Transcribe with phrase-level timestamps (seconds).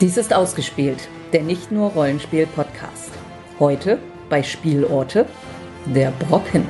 [0.00, 3.10] Dies ist ausgespielt, der nicht nur Rollenspiel-Podcast.
[3.60, 3.98] Heute
[4.28, 5.26] bei Spielorte
[5.86, 6.66] der Brocken.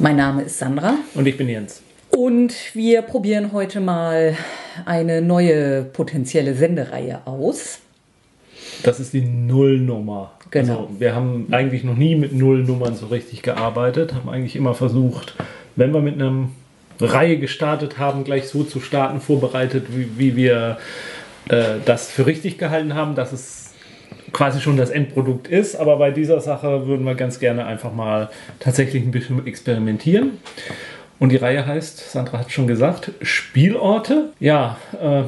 [0.00, 1.82] Mein Name ist Sandra Und ich bin Jens.
[2.20, 4.36] Und wir probieren heute mal
[4.84, 7.78] eine neue potenzielle Sendereihe aus.
[8.82, 10.32] Das ist die Nullnummer.
[10.50, 10.82] Genau.
[10.82, 15.34] Also wir haben eigentlich noch nie mit Nullnummern so richtig gearbeitet, haben eigentlich immer versucht,
[15.76, 16.50] wenn wir mit einer
[17.00, 20.76] Reihe gestartet haben, gleich so zu starten, vorbereitet, wie, wie wir
[21.48, 23.72] äh, das für richtig gehalten haben, dass es
[24.32, 25.74] quasi schon das Endprodukt ist.
[25.76, 30.32] Aber bei dieser Sache würden wir ganz gerne einfach mal tatsächlich ein bisschen experimentieren.
[31.20, 34.32] Und die Reihe heißt, Sandra hat schon gesagt, Spielorte.
[34.40, 35.24] Ja, äh,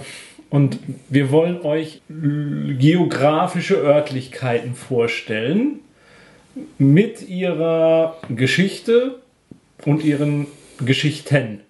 [0.49, 5.81] und wir wollen euch geografische Örtlichkeiten vorstellen
[6.79, 9.21] mit ihrer Geschichte
[9.85, 10.47] und ihren
[10.85, 11.61] Geschichten.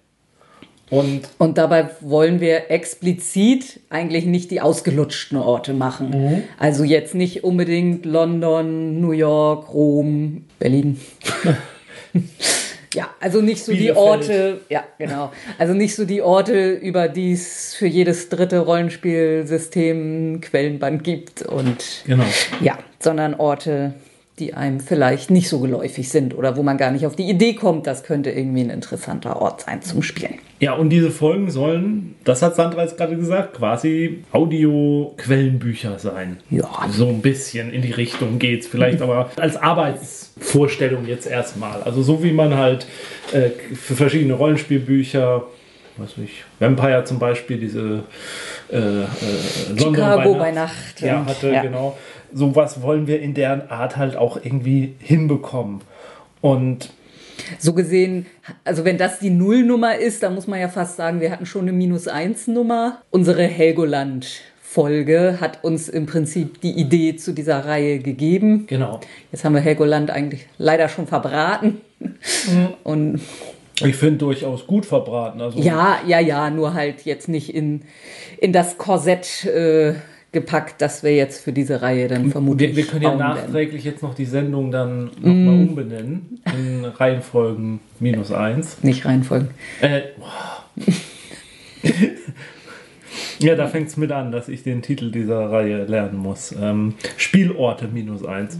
[0.89, 6.43] Und Und dabei wollen wir explizit eigentlich nicht die ausgelutschten Orte machen.
[6.57, 10.99] Also jetzt nicht unbedingt London, New York, Rom, Berlin.
[12.93, 13.97] ja, also nicht so die Bielefeld.
[13.97, 15.31] Orte, ja, genau.
[15.57, 22.03] Also nicht so die Orte, über die es für jedes dritte Rollenspielsystem Quellenband gibt und
[22.05, 22.25] genau.
[22.61, 23.93] ja, sondern Orte,
[24.39, 27.53] die einem vielleicht nicht so geläufig sind oder wo man gar nicht auf die Idee
[27.53, 30.39] kommt, das könnte irgendwie ein interessanter Ort sein zum Spielen.
[30.59, 36.37] Ja, und diese Folgen sollen, das hat Sandra jetzt gerade gesagt, quasi Audio-Quellenbücher sein.
[36.49, 36.67] Ja.
[36.91, 38.65] So ein bisschen in die Richtung geht's.
[38.67, 41.83] Vielleicht aber als Arbeitsvorstellung jetzt erstmal.
[41.83, 42.87] Also so wie man halt
[43.33, 45.43] äh, für verschiedene Rollenspielbücher,
[45.97, 48.03] weiß ich, Vampire zum Beispiel, diese
[48.71, 49.05] äh, äh,
[49.77, 51.61] Chicago bei Nacht Ja, und- hatte, ja.
[51.61, 51.97] genau.
[52.33, 55.81] Sowas wollen wir in deren Art halt auch irgendwie hinbekommen.
[56.41, 56.89] Und
[57.59, 58.25] So gesehen,
[58.63, 61.61] also wenn das die Nullnummer ist, dann muss man ja fast sagen, wir hatten schon
[61.63, 63.01] eine Minus-Eins-Nummer.
[63.11, 68.65] Unsere Helgoland-Folge hat uns im Prinzip die Idee zu dieser Reihe gegeben.
[68.67, 68.99] genau.
[69.31, 71.81] Jetzt haben wir Helgoland eigentlich leider schon verbraten.
[72.83, 73.21] Und
[73.83, 75.41] Ich finde durchaus gut verbraten.
[75.41, 77.81] Also ja, ja, ja, nur halt jetzt nicht in,
[78.39, 79.95] in das Korsett äh,
[80.33, 83.35] gepackt, das wir jetzt für diese Reihe dann vermutlich Wir, wir können ja bauen werden.
[83.35, 88.83] nachträglich jetzt noch die Sendung dann nochmal umbenennen in Reihenfolgen minus eins.
[88.83, 89.49] Nicht reinfolgen.
[89.81, 90.01] Äh.
[93.43, 96.55] ja, da fängt es mit an, dass ich den Titel dieser Reihe lernen muss.
[96.59, 98.57] Ähm, Spielorte minus eins.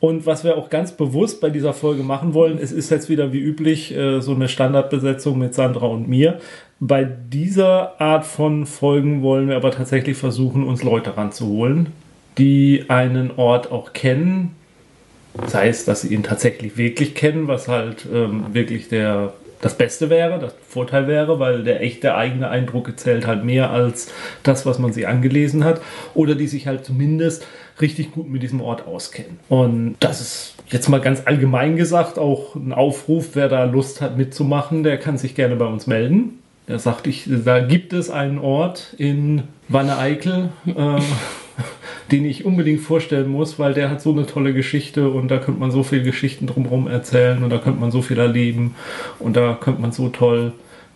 [0.00, 3.32] Und was wir auch ganz bewusst bei dieser Folge machen wollen, es ist jetzt wieder
[3.32, 6.40] wie üblich äh, so eine Standardbesetzung mit Sandra und mir.
[6.80, 11.88] Bei dieser Art von Folgen wollen wir aber tatsächlich versuchen, uns Leute ranzuholen,
[12.38, 14.56] die einen Ort auch kennen,
[15.46, 19.32] sei es, dass sie ihn tatsächlich wirklich kennen, was halt ähm, wirklich der,
[19.62, 24.12] das Beste wäre, das Vorteil wäre, weil der echte eigene Eindruck zählt halt mehr als
[24.42, 25.80] das, was man sie angelesen hat,
[26.14, 27.46] oder die sich halt zumindest
[27.80, 29.38] richtig gut mit diesem Ort auskennen.
[29.48, 34.18] Und das ist jetzt mal ganz allgemein gesagt auch ein Aufruf, wer da Lust hat
[34.18, 36.40] mitzumachen, der kann sich gerne bei uns melden.
[36.66, 40.72] Der sagt, ich, da gibt es einen Ort in Wanne-Eickel, äh,
[42.12, 45.60] den ich unbedingt vorstellen muss, weil der hat so eine tolle Geschichte und da könnte
[45.60, 48.74] man so viele Geschichten drumherum erzählen und da könnte man so viel erleben
[49.18, 50.52] und da könnte man so toll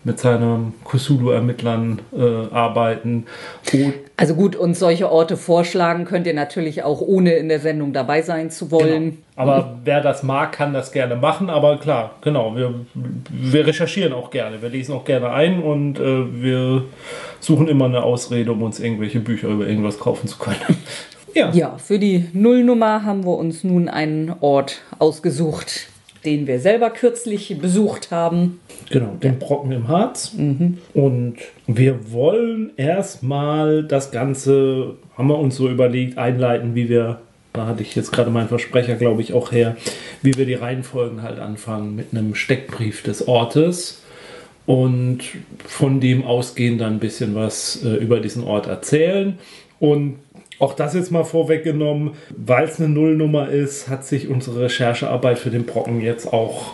[0.06, 3.26] mit seinen Cthulhu-Ermittlern äh, arbeiten.
[3.72, 7.92] Und Also gut, uns solche Orte vorschlagen könnt ihr natürlich auch, ohne in der Sendung
[7.92, 9.02] dabei sein zu wollen.
[9.02, 9.18] Genau.
[9.34, 11.50] Aber wer das mag, kann das gerne machen.
[11.50, 12.72] Aber klar, genau, wir,
[13.28, 14.62] wir recherchieren auch gerne.
[14.62, 16.84] Wir lesen auch gerne ein und äh, wir
[17.40, 20.60] suchen immer eine Ausrede, um uns irgendwelche Bücher über irgendwas kaufen zu können.
[21.34, 21.50] ja.
[21.50, 25.88] Ja, für die Nullnummer haben wir uns nun einen Ort ausgesucht,
[26.26, 28.60] den wir selber kürzlich besucht haben.
[28.90, 30.32] Genau, den Brocken im Harz.
[30.92, 31.36] Und
[31.66, 37.20] wir wollen erstmal das Ganze, haben wir uns so überlegt, einleiten, wie wir,
[37.52, 39.76] da hatte ich jetzt gerade meinen Versprecher, glaube ich, auch her,
[40.22, 44.02] wie wir die Reihenfolgen halt anfangen mit einem Steckbrief des Ortes
[44.66, 45.20] und
[45.64, 49.38] von dem ausgehend dann ein bisschen was äh, über diesen Ort erzählen.
[49.78, 50.16] Und
[50.58, 55.50] auch das jetzt mal vorweggenommen, weil es eine Nullnummer ist, hat sich unsere Recherchearbeit für
[55.50, 56.72] den Brocken jetzt auch,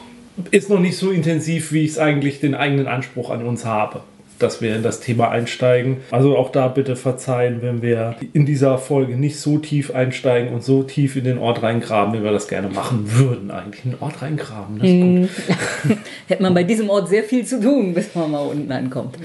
[0.51, 4.01] ist noch nicht so intensiv, wie ich es eigentlich den eigenen Anspruch an uns habe.
[4.39, 5.99] dass wir in das Thema einsteigen.
[6.11, 10.65] Also auch da bitte verzeihen, wenn wir in dieser Folge nicht so tief einsteigen und
[10.65, 13.53] so tief in den Ort reingraben, wie wir das gerne machen würden.
[13.53, 15.99] Eigentlich in den Ort reingraben, das ist gut.
[16.27, 19.17] Hätte man bei diesem Ort sehr viel zu tun, bis man mal unten ankommt.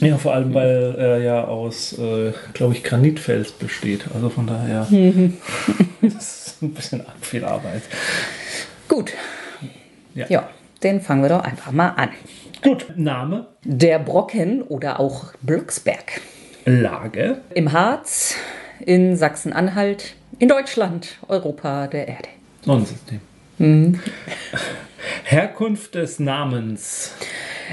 [0.00, 4.04] Ja, vor allem, weil er ja aus, äh, glaube ich, Granitfels besteht.
[4.14, 4.86] Also von daher
[6.00, 7.82] das ist ein bisschen viel Arbeit.
[8.88, 9.12] Gut.
[10.14, 10.26] Ja.
[10.28, 10.48] Ja,
[10.82, 12.10] den fangen wir doch einfach mal an.
[12.62, 16.20] Gut, Name, Der Brocken oder auch Blocksberg.
[16.64, 18.36] Lage, Im Harz,
[18.80, 22.28] in Sachsen-Anhalt, in Deutschland, Europa der Erde.
[22.64, 23.20] Sonnensystem.
[25.24, 27.14] Herkunft des Namens.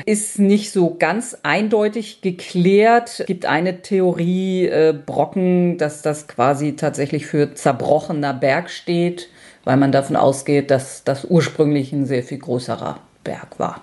[0.06, 3.19] Ist nicht so ganz eindeutig geklärt.
[3.19, 9.27] Es gibt eine Theorie, äh, Brocken, dass das quasi tatsächlich für zerbrochener Berg steht,
[9.65, 13.81] weil man davon ausgeht, dass das ursprünglich ein sehr viel größerer Berg war.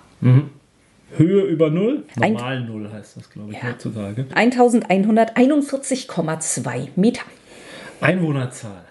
[1.16, 2.04] Höhe über Null.
[2.20, 3.68] Ein- Normal Null heißt das, glaube ich, Ja.
[3.70, 4.24] heutzutage.
[4.34, 7.22] 1141,2 Meter.
[8.00, 8.85] Einwohnerzahl.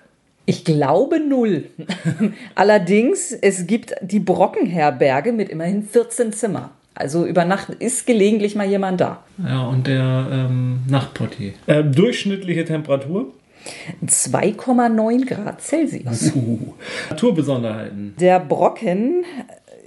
[0.46, 1.66] Ich glaube null.
[2.56, 6.72] Allerdings, es gibt die Brockenherberge mit immerhin 14 Zimmer.
[6.94, 9.24] Also über Nacht ist gelegentlich mal jemand da.
[9.38, 11.54] Ja, und der ähm, Nachtportier.
[11.68, 13.34] Äh, durchschnittliche Temperatur.
[14.06, 16.32] 2,9 Grad Celsius.
[16.36, 16.74] Uh.
[17.10, 18.16] Naturbesonderheiten.
[18.20, 19.26] Der Brocken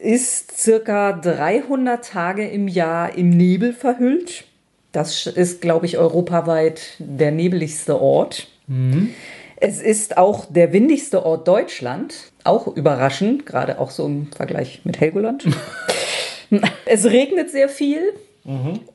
[0.02, 4.44] ist circa 300 Tage im Jahr im Nebel verhüllt.
[4.92, 8.48] Das ist, glaube ich, europaweit der nebeligste Ort.
[9.60, 12.14] Es ist auch der windigste Ort Deutschland.
[12.44, 15.46] Auch überraschend, gerade auch so im Vergleich mit Helgoland.
[16.86, 18.00] es regnet sehr viel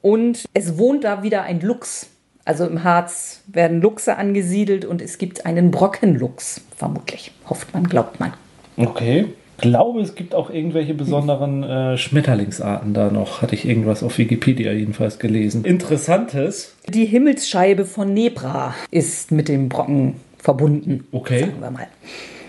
[0.01, 2.09] und es wohnt da wieder ein Luchs.
[2.45, 7.31] Also im Harz werden Luchse angesiedelt und es gibt einen Brockenluchs, vermutlich.
[7.47, 8.33] Hofft man, glaubt man.
[8.77, 9.27] Okay.
[9.59, 13.41] Glaube, es gibt auch irgendwelche besonderen äh, Schmetterlingsarten da noch.
[13.41, 15.63] Hatte ich irgendwas auf Wikipedia jedenfalls gelesen.
[15.63, 16.75] Interessantes.
[16.89, 21.07] Die Himmelsscheibe von Nebra ist mit dem Brocken verbunden.
[21.11, 21.39] Okay.
[21.41, 21.87] Sagen wir mal.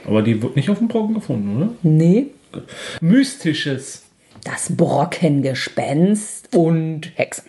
[0.06, 1.70] Aber die wird nicht auf dem Brocken gefunden, oder?
[1.82, 2.26] Nee,
[3.00, 4.02] Mystisches.
[4.44, 7.44] das Brockengespenst und Hexen.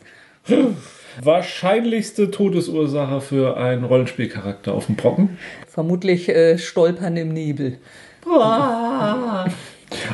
[1.21, 5.37] Wahrscheinlichste Todesursache für einen Rollenspielcharakter auf dem Brocken.
[5.67, 7.77] Vermutlich äh, Stolpern im Nebel.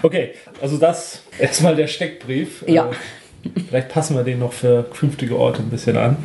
[0.04, 0.32] Okay,
[0.62, 2.64] also das erstmal der Steckbrief.
[2.68, 2.92] Ja.
[2.92, 6.18] Äh, vielleicht passen wir den noch für künftige Orte ein bisschen an.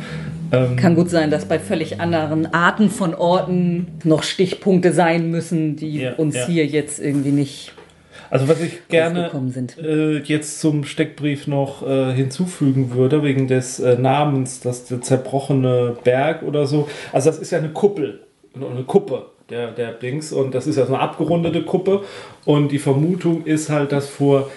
[0.51, 5.75] Ähm, Kann gut sein, dass bei völlig anderen Arten von Orten noch Stichpunkte sein müssen,
[5.75, 6.45] die Ja, uns ja.
[6.47, 7.73] hier jetzt irgendwie nicht.
[8.29, 9.31] Also was ich gerne
[9.81, 15.95] äh, jetzt zum Steckbrief noch äh, hinzufügen würde, wegen des äh, Namens, dass der zerbrochene
[16.03, 16.89] Berg oder so.
[17.13, 18.19] Also das ist ja eine Kuppel,
[18.53, 22.03] eine Kuppe der, der Dings und das ist ja so eine abgerundete Kuppe
[22.43, 24.49] und die Vermutung ist halt, dass vor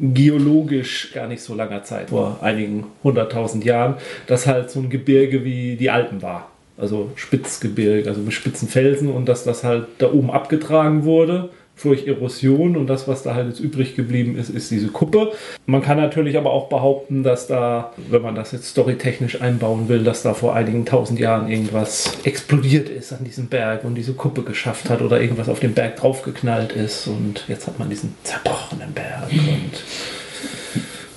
[0.00, 3.94] geologisch gar nicht so langer Zeit, vor einigen hunderttausend Jahren,
[4.26, 6.50] dass halt so ein Gebirge wie die Alpen war.
[6.76, 11.50] Also Spitzgebirge, also mit spitzen Felsen und dass das halt da oben abgetragen wurde
[11.82, 15.32] durch Erosion und das, was da halt jetzt übrig geblieben ist, ist diese Kuppe.
[15.66, 20.02] Man kann natürlich aber auch behaupten, dass da, wenn man das jetzt storytechnisch einbauen will,
[20.04, 24.42] dass da vor einigen tausend Jahren irgendwas explodiert ist an diesem Berg und diese Kuppe
[24.42, 28.92] geschafft hat oder irgendwas auf den Berg draufgeknallt ist und jetzt hat man diesen zerbrochenen
[28.92, 29.72] Berg und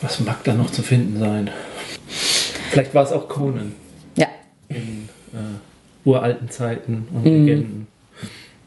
[0.02, 1.50] was mag da noch zu finden sein?
[2.72, 3.74] Vielleicht war es auch Conan
[4.16, 4.28] Ja,
[4.70, 7.88] in äh, uralten Zeiten und Legenden.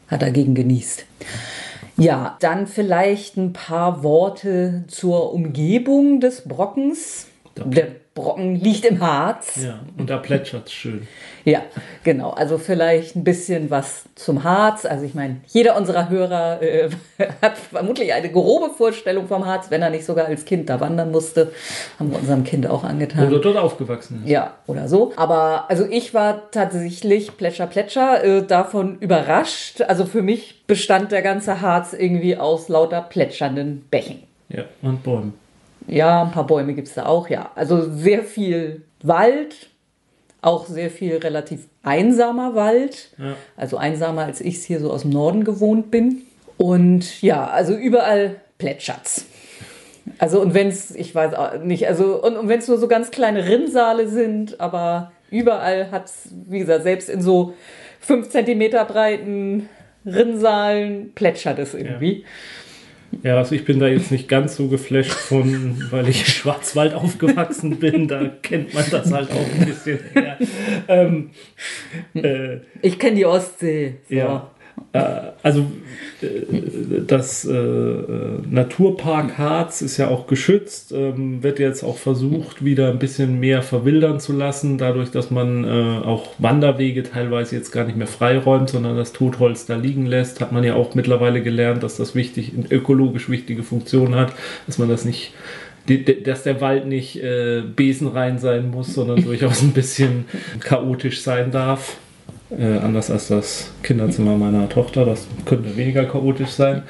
[0.09, 1.05] hat dagegen genießt.
[1.97, 7.29] Ja, dann vielleicht ein paar Worte zur Umgebung des Brockens.
[7.57, 9.57] Der Brocken liegt im Harz.
[9.61, 11.09] Ja, und da plätschert es schön.
[11.45, 11.63] Ja,
[12.05, 12.31] genau.
[12.31, 14.87] Also vielleicht ein bisschen was zum Harz.
[14.87, 16.91] Also ich meine, jeder unserer Hörer äh,
[17.43, 21.11] hat vermutlich eine grobe Vorstellung vom Harz, wenn er nicht sogar als Kind da wandern
[21.11, 21.51] musste.
[21.99, 23.27] Haben wir unserem Kind auch angetan.
[23.27, 24.31] Oder dort aufgewachsen ist.
[24.31, 25.13] Ja, oder so.
[25.17, 29.83] Aber also ich war tatsächlich Plätscher Plätscher äh, davon überrascht.
[29.83, 34.23] Also für mich bestand der ganze Harz irgendwie aus lauter plätschernden Bächen.
[34.49, 35.35] Ja, und Bäumen.
[35.87, 37.51] Ja, ein paar Bäume gibt es da auch, ja.
[37.55, 39.69] Also sehr viel Wald,
[40.41, 43.11] auch sehr viel relativ einsamer Wald.
[43.19, 43.35] Ja.
[43.57, 46.23] Also einsamer, als ich es hier so aus dem Norden gewohnt bin.
[46.57, 49.27] Und ja, also überall plätschert's.
[50.19, 52.89] Also und wenn es, ich weiß auch nicht, also und, und wenn es nur so
[52.89, 57.55] ganz kleine Rinnsale sind, aber überall hat es, wie gesagt, selbst in so
[58.01, 59.69] fünf Zentimeter breiten
[60.05, 62.21] Rinnsalen plätschert es irgendwie.
[62.21, 62.27] Ja,
[63.23, 68.09] also ich bin da jetzt nicht ganz so geflasht von, weil ich Schwarzwald aufgewachsen bin.
[68.09, 70.39] Da kennt man das halt auch ein bisschen her.
[70.89, 71.31] Ähm,
[72.15, 73.97] äh, Ich kenne die Ostsee.
[74.09, 74.15] So.
[74.15, 74.51] ja.
[74.93, 75.67] Äh, also
[76.23, 76.27] äh,
[77.07, 77.53] das äh,
[78.49, 83.63] Naturpark Harz ist ja auch geschützt, ähm, wird jetzt auch versucht, wieder ein bisschen mehr
[83.63, 88.97] verwildern zu lassen, dadurch, dass man auch Wanderwege teilweise jetzt gar nicht mehr freiräumt, sondern
[88.97, 90.41] das Totholz da liegen lässt.
[90.41, 94.33] Hat man ja auch mittlerweile gelernt, dass das wichtig, ökologisch wichtige Funktion hat,
[94.67, 95.33] dass man das nicht
[96.25, 100.25] dass der Wald nicht äh, besenrein sein muss, sondern durchaus ein bisschen
[100.61, 101.99] chaotisch sein darf.
[102.51, 106.83] Äh, anders als das Kinderzimmer meiner Tochter, das könnte weniger chaotisch sein.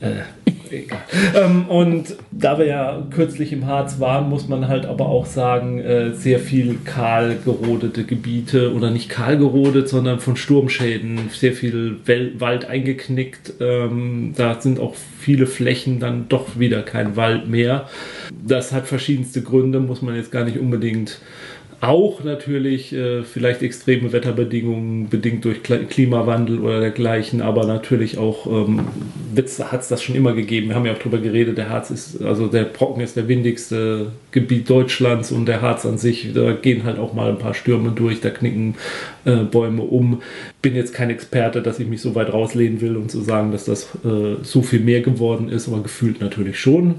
[0.00, 0.22] Äh,
[0.70, 1.00] egal.
[1.34, 5.78] Ähm, und da wir ja kürzlich im Harz waren, muss man halt aber auch sagen,
[5.80, 11.96] äh, sehr viel kahl gerodete Gebiete oder nicht kahl gerodet, sondern von Sturmschäden, sehr viel
[12.06, 13.54] Wel Wald eingeknickt.
[13.60, 17.88] Ähm, da sind auch viele Flächen dann doch wieder kein Wald mehr.
[18.46, 21.20] Das hat verschiedenste Gründe, muss man jetzt gar nicht unbedingt
[21.80, 28.80] auch natürlich äh, vielleicht extreme Wetterbedingungen bedingt durch Klimawandel oder dergleichen, aber natürlich auch ähm,
[29.34, 30.68] hat es das schon immer gegeben.
[30.68, 34.12] Wir haben ja auch darüber geredet, der Harz ist, also der Brocken ist der windigste
[34.30, 37.92] Gebiet Deutschlands und der Harz an sich, da gehen halt auch mal ein paar Stürme
[37.92, 38.74] durch, da knicken
[39.24, 40.20] äh, Bäume um.
[40.60, 43.64] Bin jetzt kein Experte, dass ich mich so weit rauslehnen will und zu sagen, dass
[43.64, 46.96] das äh, so viel mehr geworden ist, aber gefühlt natürlich schon.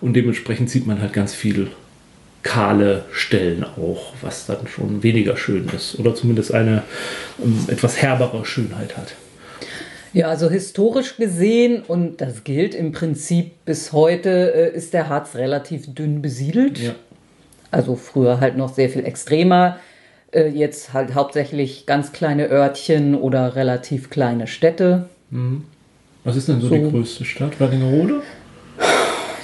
[0.00, 1.68] Und dementsprechend sieht man halt ganz viel
[2.44, 6.84] kahle Stellen auch, was dann schon weniger schön ist oder zumindest eine
[7.42, 9.14] ähm, etwas herbere Schönheit hat.
[10.12, 15.34] Ja, also historisch gesehen, und das gilt im Prinzip bis heute, äh, ist der Harz
[15.34, 16.78] relativ dünn besiedelt.
[16.78, 16.94] Ja.
[17.72, 19.80] Also früher halt noch sehr viel extremer.
[20.30, 25.08] Äh, jetzt halt hauptsächlich ganz kleine Örtchen oder relativ kleine Städte.
[25.30, 25.64] Mhm.
[26.22, 27.58] Was ist denn so, so die größte Stadt?
[27.58, 28.22] Werlingerode?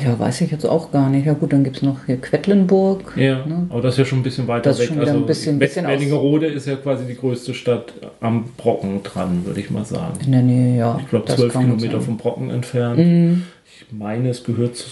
[0.04, 1.26] Ja, weiß ich jetzt auch gar nicht.
[1.26, 3.14] Ja gut, dann gibt es noch hier Quedlinburg.
[3.16, 3.66] Ja, ne?
[3.71, 4.85] aber das ist ja schon ein bisschen weiter das weg.
[4.85, 9.02] Ist schon also ein bisschen, bisschen Werlingerode ist ja quasi die größte Stadt am Brocken
[9.02, 10.19] dran, würde ich mal sagen.
[10.25, 10.99] In der Nähe, ja.
[11.00, 12.99] Ich glaube, zwölf Kilometer vom Brocken entfernt.
[12.99, 13.42] Mhm.
[13.64, 14.87] Ich meine, es gehört zu,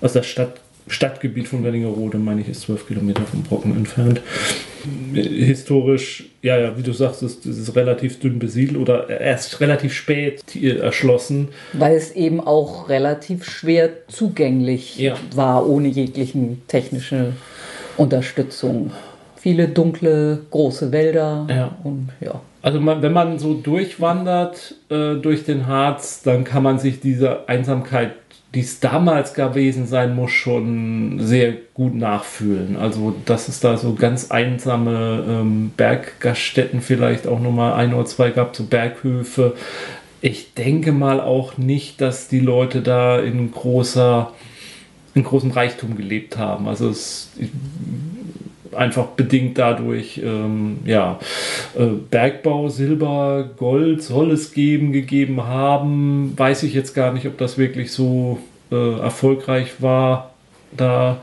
[0.00, 4.20] also das Stadt, Stadtgebiet von Werlingerode, meine ich, ist zwölf Kilometer vom Brocken entfernt
[5.12, 10.42] historisch, ja, ja, wie du sagst, ist, ist relativ dünn besiedelt oder erst relativ spät
[10.56, 11.48] erschlossen.
[11.72, 15.14] Weil es eben auch relativ schwer zugänglich ja.
[15.34, 17.32] war, ohne jeglichen technische
[17.96, 18.92] Unterstützung.
[19.36, 21.76] Viele dunkle, große Wälder ja.
[21.82, 22.40] und ja.
[22.62, 27.48] Also man, wenn man so durchwandert äh, durch den Harz, dann kann man sich diese
[27.48, 28.21] Einsamkeit
[28.54, 32.76] die es damals gewesen sein muss, schon sehr gut nachfühlen.
[32.76, 38.30] Also, dass es da so ganz einsame ähm, Berggaststätten vielleicht auch nochmal ein oder zwei
[38.30, 39.54] gab, so Berghöfe.
[40.20, 44.32] Ich denke mal auch nicht, dass die Leute da in großer,
[45.14, 46.68] in großem Reichtum gelebt haben.
[46.68, 47.30] Also es
[48.74, 51.18] einfach bedingt dadurch, ähm, ja,
[51.78, 56.34] äh, Bergbau, Silber, Gold soll es geben, gegeben haben.
[56.36, 58.38] Weiß ich jetzt gar nicht, ob das wirklich so
[58.70, 60.30] äh, erfolgreich war.
[60.76, 61.18] Da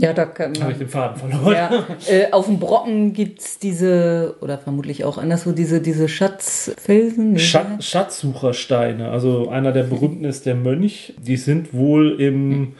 [0.00, 1.54] ja, da habe ich den Faden verloren.
[1.54, 7.38] Ja, äh, auf dem Brocken gibt es diese, oder vermutlich auch anderswo, diese, diese Schatzfelsen.
[7.38, 9.10] Schat Schatzsuchersteine.
[9.10, 11.14] Also einer der berühmten ist der Mönch.
[11.18, 12.74] Die sind wohl im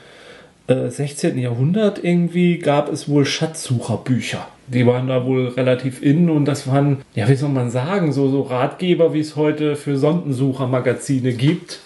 [0.68, 1.38] äh, 16.
[1.38, 4.46] Jahrhundert irgendwie gab es wohl Schatzsucherbücher.
[4.68, 8.28] Die waren da wohl relativ in und das waren, ja, wie soll man sagen, so,
[8.28, 11.80] so Ratgeber, wie es heute für Sondensuchermagazine gibt.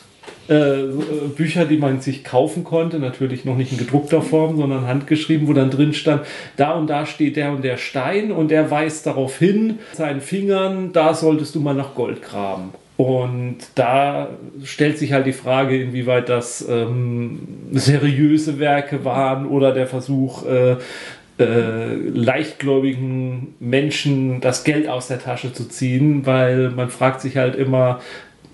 [0.48, 0.88] Äh,
[1.36, 5.52] Bücher, die man sich kaufen konnte, natürlich noch nicht in gedruckter Form, sondern handgeschrieben, wo
[5.52, 6.22] dann drin stand,
[6.56, 10.92] da und da steht der und der Stein und der weist darauf hin, seinen Fingern,
[10.92, 12.70] da solltest du mal nach Gold graben.
[12.96, 14.28] Und da
[14.64, 17.40] stellt sich halt die Frage, inwieweit das ähm,
[17.72, 20.76] seriöse Werke waren oder der Versuch, äh,
[21.38, 27.56] äh, leichtgläubigen Menschen das Geld aus der Tasche zu ziehen, weil man fragt sich halt
[27.56, 28.00] immer,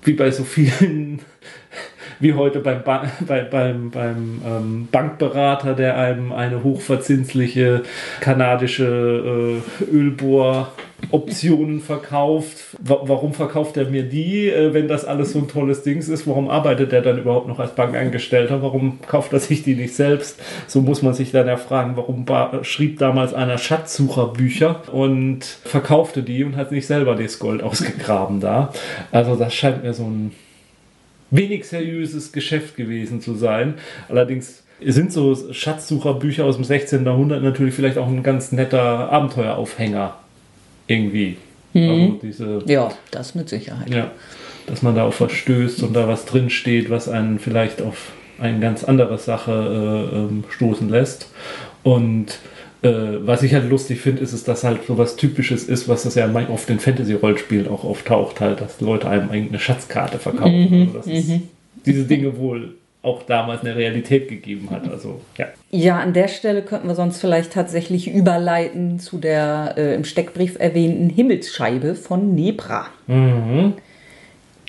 [0.05, 1.21] wie bei so vielen
[2.21, 7.83] wie heute beim, ba bei, beim, beim ähm, Bankberater, der einem eine hochverzinsliche
[8.21, 10.73] kanadische äh, Ölbohr
[11.11, 12.77] Optionen verkauft.
[12.81, 16.27] warum verkauft er mir die, äh, wenn das alles so ein tolles Ding ist?
[16.27, 18.63] Warum arbeitet er dann überhaupt noch als Bankangestellter?
[18.63, 20.41] Warum kauft er sich die nicht selbst?
[20.67, 22.27] So muss man sich dann ja fragen, warum
[22.63, 28.73] schrieb damals einer Schatzsucherbücher und verkaufte die und hat nicht selber das Gold ausgegraben da.
[29.11, 30.33] Also das scheint mir so ein
[31.31, 33.75] wenig seriöses Geschäft gewesen zu sein.
[34.09, 37.05] Allerdings sind so Schatzsucherbücher aus dem 16.
[37.05, 40.15] Jahrhundert natürlich vielleicht auch ein ganz netter Abenteueraufhänger
[40.89, 41.37] irgendwie.
[41.73, 41.91] Mhm.
[41.91, 43.91] Also diese, ja, das mit Sicherheit.
[43.91, 44.11] Ja,
[44.67, 48.61] dass man da auf was stößt und da was drinsteht, was einen vielleicht auf eine
[48.61, 49.53] ganz andere Sache
[50.13, 51.31] äh, ähm, stoßen lässt.
[51.83, 52.39] Und
[52.83, 52.91] äh,
[53.21, 56.15] was ich halt lustig finde, ist, ist, dass halt so was Typisches ist, was das
[56.15, 60.71] ja oft in Fantasy-Rollenspielen auch auftaucht, halt, dass Leute einem eigentlich eine Schatzkarte verkaufen.
[60.71, 61.31] Mhm, also ist,
[61.85, 64.89] diese Dinge wohl auch damals eine Realität gegeben hat.
[64.89, 65.47] Also, ja.
[65.71, 70.59] ja, an der Stelle könnten wir sonst vielleicht tatsächlich überleiten zu der äh, im Steckbrief
[70.59, 72.87] erwähnten Himmelsscheibe von Nebra.
[73.07, 73.75] Mhm.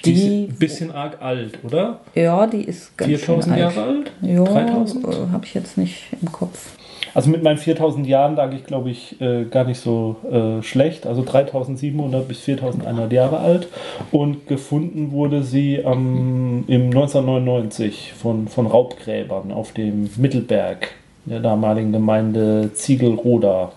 [0.05, 1.99] Die, die ist ein bisschen arg alt, oder?
[2.15, 4.11] Ja, die ist ganz 4000 Jahre alt?
[4.21, 5.05] Ja, 3000?
[5.05, 6.71] Äh, habe ich jetzt nicht im Kopf.
[7.13, 11.07] Also mit meinen 4000 Jahren lag ich, glaube ich, äh, gar nicht so äh, schlecht.
[11.07, 13.67] Also 3700 bis 4100 Jahre alt.
[14.11, 20.91] Und gefunden wurde sie ähm, im 1999 von, von Raubgräbern auf dem Mittelberg
[21.25, 23.71] der damaligen Gemeinde Ziegelroda,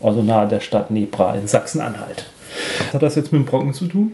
[0.00, 2.26] also nahe der Stadt Nebra in Sachsen-Anhalt.
[2.78, 4.12] Was hat das jetzt mit dem Brocken zu tun?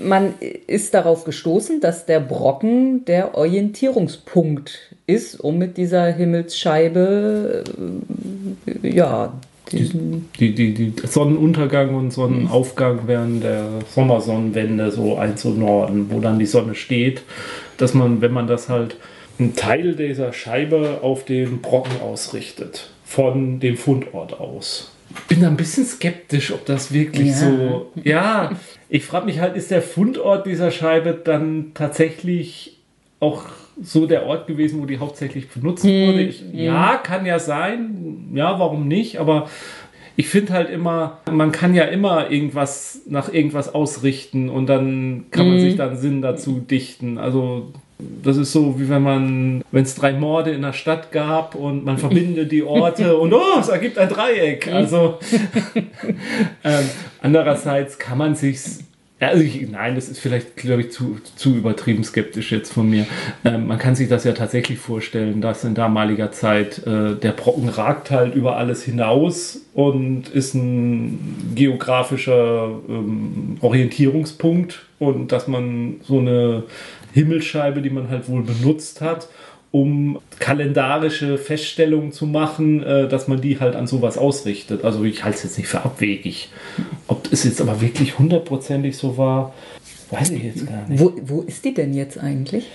[0.00, 0.34] Man
[0.66, 7.64] ist darauf gestoßen, dass der Brocken der Orientierungspunkt ist, um mit dieser Himmelsscheibe
[8.82, 9.32] äh, ja
[9.70, 9.90] die,
[10.38, 16.74] die, die, die, Sonnenuntergang und Sonnenaufgang während der Sommersonnenwende so einzunorden, wo dann die Sonne
[16.74, 17.22] steht,
[17.78, 18.96] dass man, wenn man das halt
[19.38, 24.92] einen Teil dieser Scheibe auf den Brocken ausrichtet, von dem Fundort aus
[25.28, 27.34] bin da ein bisschen skeptisch, ob das wirklich ja.
[27.34, 27.92] so.
[28.02, 28.52] Ja,
[28.88, 32.78] ich frage mich halt, ist der Fundort dieser Scheibe dann tatsächlich
[33.22, 33.44] auch
[33.80, 36.22] so der Ort gewesen, wo die hauptsächlich benutzt hm, wurde?
[36.22, 36.54] Ich, hm.
[36.54, 38.30] Ja, kann ja sein.
[38.34, 39.18] Ja, warum nicht?
[39.18, 39.48] Aber
[40.16, 45.46] ich finde halt immer, man kann ja immer irgendwas nach irgendwas ausrichten und dann kann
[45.46, 45.62] man hm.
[45.62, 47.16] sich dann Sinn dazu dichten.
[47.16, 47.72] Also
[48.22, 51.84] das ist so, wie wenn man, wenn es drei Morde in der Stadt gab und
[51.84, 54.68] man verbindet die Orte und oh, es ergibt ein Dreieck.
[54.68, 55.18] Also
[56.64, 56.84] ähm,
[57.22, 58.60] andererseits kann man sich
[59.28, 63.06] also ich, nein, das ist vielleicht, glaube ich, zu, zu übertrieben skeptisch jetzt von mir.
[63.44, 67.68] Ähm, man kann sich das ja tatsächlich vorstellen, dass in damaliger Zeit äh, der Brocken
[67.68, 76.18] ragt halt über alles hinaus und ist ein geografischer ähm, Orientierungspunkt und dass man so
[76.18, 76.64] eine
[77.12, 79.28] Himmelsscheibe, die man halt wohl benutzt hat,
[79.72, 84.84] um kalendarische Feststellungen zu machen, äh, dass man die halt an sowas ausrichtet.
[84.84, 86.50] Also ich halte es jetzt nicht für abwegig.
[87.08, 89.54] Ob es jetzt aber wirklich hundertprozentig so war,
[90.10, 91.00] weiß ich jetzt gar nicht.
[91.00, 92.66] Wo, wo ist die denn jetzt eigentlich?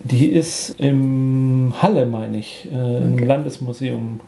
[0.00, 3.04] Die ist im Halle, meine ich, äh, okay.
[3.04, 4.20] im Landesmuseum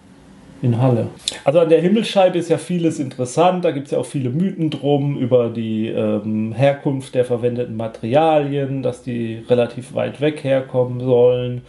[0.65, 1.09] in Halle.
[1.45, 3.65] Also an der Himmelsscheibe ist ja vieles interessant.
[3.65, 8.83] Da gibt es ja auch viele Mythen drum über die ähm, Herkunft der verwendeten Materialien,
[8.83, 11.63] dass die relativ weit weg herkommen sollen.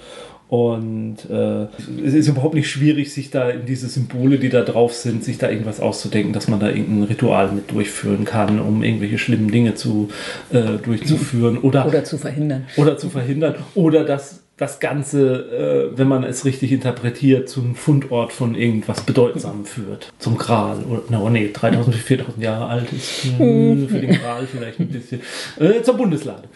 [0.47, 1.63] Und äh,
[2.05, 5.39] es ist überhaupt nicht schwierig, sich da in diese Symbole, die da drauf sind, sich
[5.39, 9.73] da irgendwas auszudenken, dass man da irgendein Ritual mit durchführen kann, um irgendwelche schlimmen Dinge
[9.73, 10.09] zu,
[10.53, 11.57] äh, durchzuführen.
[11.57, 12.65] Oder, oder zu verhindern.
[12.77, 13.55] Oder zu verhindern.
[13.73, 19.65] Oder dass das Ganze, äh, wenn man es richtig interpretiert, zum Fundort von irgendwas Bedeutsamem
[19.65, 20.13] führt.
[20.17, 20.77] Zum Gral.
[20.89, 25.19] Oder, no, nee, 3000, 4000 Jahre alt ist äh, für den Gral vielleicht ein bisschen.
[25.59, 26.47] Äh, zur Bundeslade.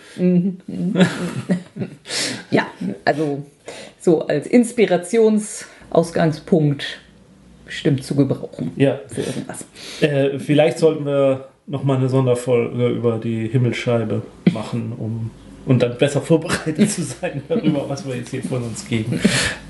[2.52, 2.68] ja,
[3.04, 3.44] also
[4.00, 7.00] so als Inspirationsausgangspunkt
[7.66, 8.72] bestimmt zu gebrauchen.
[8.78, 9.02] Ja.
[9.08, 9.66] Für irgendwas.
[10.00, 14.22] Äh, vielleicht sollten wir nochmal eine Sonderfolge über die Himmelsscheibe
[14.54, 15.32] machen, um
[15.66, 19.20] und dann besser vorbereitet zu sein darüber, was wir jetzt hier von uns geben.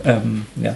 [0.05, 0.75] Ähm, ja.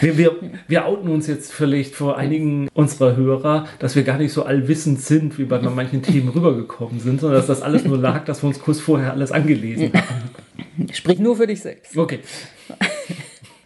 [0.00, 0.36] wir, wir,
[0.68, 5.00] wir outen uns jetzt vielleicht vor einigen unserer Hörer, dass wir gar nicht so allwissend
[5.00, 8.48] sind, wie bei manchen Themen rübergekommen sind, sondern dass das alles nur lag, dass wir
[8.48, 10.90] uns kurz vorher alles angelesen haben.
[10.92, 11.96] Sprich nur für dich selbst.
[11.96, 12.20] Okay.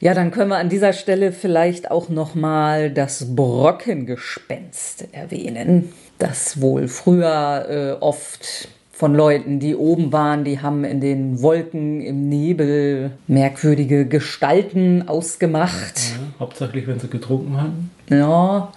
[0.00, 6.60] Ja, dann können wir an dieser Stelle vielleicht auch noch mal das Brockengespenst erwähnen, das
[6.60, 12.28] wohl früher äh, oft von Leuten, die oben waren, die haben in den Wolken, im
[12.28, 16.00] Nebel merkwürdige Gestalten ausgemacht.
[16.00, 17.92] Ja, hauptsächlich, wenn sie getrunken haben.
[18.10, 18.72] Ja.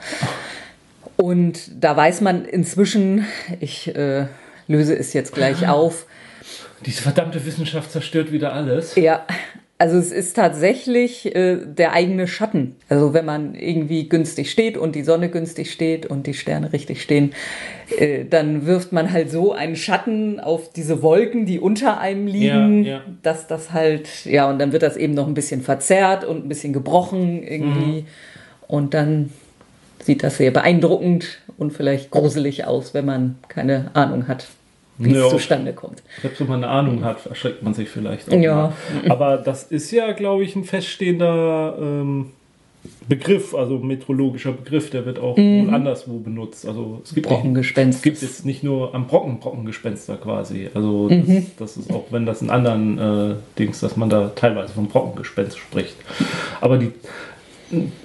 [1.18, 3.26] Und da weiß man inzwischen,
[3.62, 4.28] ich äh,
[4.68, 6.06] löse es jetzt gleich auf.
[6.86, 8.94] Diese verdammte Wissenschaft zerstört wieder alles.
[8.94, 9.26] Ja,
[9.82, 12.76] also es ist tatsächlich äh, der eigene Schatten.
[12.88, 17.02] Also wenn man irgendwie günstig steht und die Sonne günstig steht und die Sterne richtig
[17.02, 17.34] stehen,
[17.98, 22.84] äh, dann wirft man halt so einen Schatten auf diese Wolken, die unter einem liegen,
[22.84, 23.02] ja, ja.
[23.24, 26.48] dass das halt, ja, und dann wird das eben noch ein bisschen verzerrt und ein
[26.48, 28.02] bisschen gebrochen irgendwie.
[28.02, 28.06] Mhm.
[28.68, 29.32] Und dann
[30.04, 34.46] sieht das sehr beeindruckend und vielleicht gruselig aus, wenn man keine Ahnung hat
[34.98, 36.04] wie ja, es zustande kommt.
[36.22, 38.30] Selbst wenn man eine Ahnung hat, erschreckt man sich vielleicht.
[38.30, 38.56] Auch ja.
[38.56, 39.12] Mal.
[39.12, 42.28] Aber das ist ja, glaube ich, ein feststehender ähm,
[43.08, 45.68] Begriff, also metrologischer Begriff, der wird auch mhm.
[45.68, 46.66] wohl anderswo benutzt.
[46.68, 47.98] Also es gibt Brockengespenst.
[47.98, 50.70] Es gibt jetzt nicht nur am Brocken Brockengespenster quasi.
[50.74, 51.46] Also das, mhm.
[51.58, 55.58] das, ist auch, wenn das in anderen äh, Dings, dass man da teilweise vom Brockengespenst
[55.60, 55.96] spricht.
[56.60, 56.92] Aber die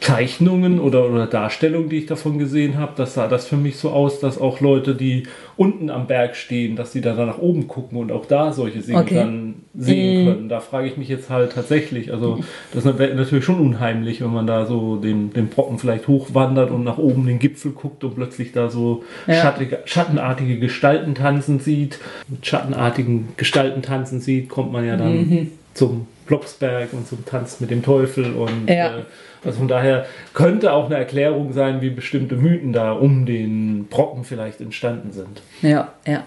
[0.00, 3.90] Zeichnungen oder, oder Darstellungen, die ich davon gesehen habe, das sah das für mich so
[3.90, 5.24] aus, dass auch Leute, die
[5.57, 8.98] unten am Berg stehen, dass sie dann nach oben gucken und auch da solche Dinge
[8.98, 9.14] okay.
[9.14, 10.26] dann sehen mm.
[10.26, 10.48] können.
[10.48, 12.40] Da frage ich mich jetzt halt tatsächlich, also
[12.72, 16.85] das ist natürlich schon unheimlich, wenn man da so den, den Brocken vielleicht hochwandert und
[16.85, 19.35] nach oben den Gipfel guckt und plötzlich da so ja.
[19.35, 21.98] schattige, schattenartige Gestalten tanzen sieht.
[22.29, 25.50] Mit schattenartigen Gestalten tanzen sieht, kommt man ja dann mhm.
[25.74, 28.98] zum Blocksberg und zum Tanz mit dem Teufel und ja.
[28.98, 29.02] äh,
[29.46, 34.24] also von daher könnte auch eine Erklärung sein, wie bestimmte Mythen da um den Brocken
[34.24, 35.42] vielleicht entstanden sind.
[35.62, 36.24] Ja, ja.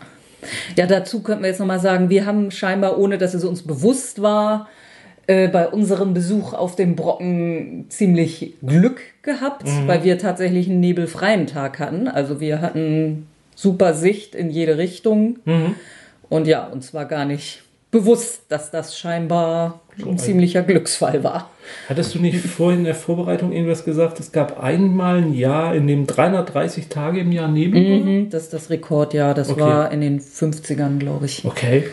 [0.78, 4.22] Ja, dazu könnten wir jetzt nochmal sagen, wir haben scheinbar, ohne dass es uns bewusst
[4.22, 4.70] war,
[5.28, 9.88] äh, bei unserem Besuch auf dem Brocken ziemlich Glück gehabt, mhm.
[9.88, 12.08] weil wir tatsächlich einen nebelfreien Tag hatten.
[12.08, 15.38] Also wir hatten super Sicht in jede Richtung.
[15.46, 15.76] Mhm.
[16.30, 21.50] Und ja, uns war gar nicht bewusst, dass das scheinbar ein ziemlicher Glücksfall war.
[21.88, 24.20] Hattest du nicht vorhin in der Vorbereitung irgendwas gesagt?
[24.20, 28.06] Es gab einmal ein Jahr, in dem 330 Tage im Jahr Nebel war?
[28.06, 29.34] Mhm, das ist das Rekordjahr.
[29.34, 29.62] Das okay.
[29.62, 31.46] war in den 50ern, glaube ich.
[31.46, 31.86] Okay.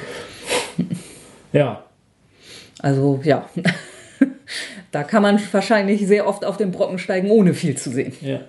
[1.52, 1.84] Ja.
[2.80, 3.48] Also, ja.
[4.92, 8.12] da kann man wahrscheinlich sehr oft auf den Brocken steigen, ohne viel zu sehen.
[8.20, 8.40] Ja.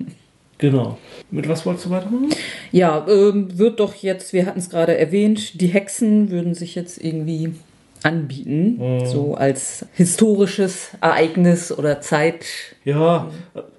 [0.58, 0.98] Genau.
[1.30, 2.30] Mit was wolltest du weitermachen?
[2.72, 7.04] Ja, ähm, wird doch jetzt, wir hatten es gerade erwähnt, die Hexen würden sich jetzt
[7.04, 7.54] irgendwie
[8.08, 9.06] anbieten, mhm.
[9.06, 12.46] so als historisches Ereignis oder Zeit.
[12.86, 13.30] Ja,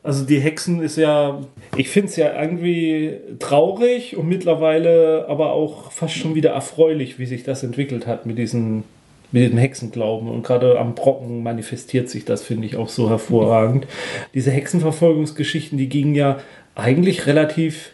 [0.03, 1.41] also die Hexen ist ja,
[1.77, 7.27] ich finde es ja irgendwie traurig und mittlerweile aber auch fast schon wieder erfreulich, wie
[7.27, 8.85] sich das entwickelt hat mit diesen
[9.31, 10.29] mit dem Hexenglauben.
[10.29, 13.87] Und gerade am Brocken manifestiert sich das, finde ich, auch so hervorragend.
[14.33, 16.39] Diese Hexenverfolgungsgeschichten, die gingen ja
[16.75, 17.91] eigentlich relativ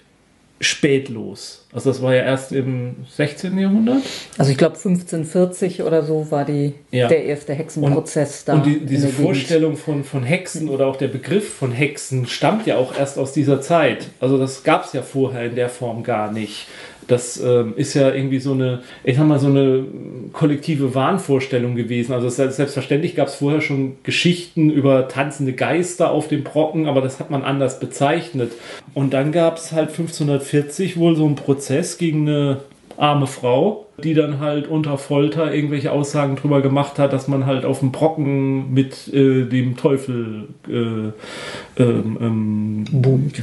[0.61, 1.67] spät los.
[1.73, 3.59] Also das war ja erst im 16.
[3.59, 4.03] Jahrhundert.
[4.39, 7.09] Also ich glaube 1540 oder so war die, ja.
[7.09, 8.55] der erste Hexenprozess und, da.
[8.55, 12.77] Und die, diese Vorstellung von, von Hexen oder auch der Begriff von Hexen stammt ja
[12.77, 14.07] auch erst aus dieser Zeit.
[14.21, 16.69] Also das gab es ja vorher in der Form gar nicht.
[17.07, 19.85] Das ähm, ist ja irgendwie so eine, ich sag mal, so eine
[20.33, 22.13] kollektive Wahnvorstellung gewesen.
[22.13, 27.21] Also selbstverständlich gab es vorher schon Geschichten über tanzende Geister auf dem Brocken, aber das
[27.21, 28.53] hat man anders bezeichnet.
[28.95, 32.61] Und dann gab es halt 1540 wohl so einen Prozess gegen eine
[32.97, 37.65] arme Frau, die dann halt unter Folter irgendwelche Aussagen drüber gemacht hat, dass man halt
[37.65, 42.85] auf dem Brocken mit äh, dem Teufel äh, ähm, ähm,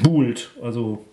[0.03, 0.51] buhlt.
[0.61, 1.03] Also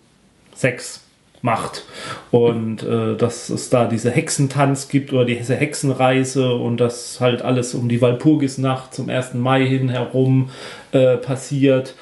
[0.55, 1.03] Sex
[1.41, 1.85] macht.
[2.31, 7.73] Und äh, dass es da diese Hexentanz gibt oder diese Hexenreise und das halt alles
[7.73, 9.35] um die Walpurgisnacht zum 1.
[9.35, 10.49] Mai hin herum
[10.91, 11.95] äh, passiert.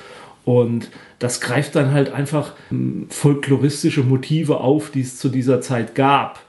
[0.45, 5.95] Und das greift dann halt einfach hm, folkloristische Motive auf, die es zu dieser Zeit
[5.95, 6.39] gab.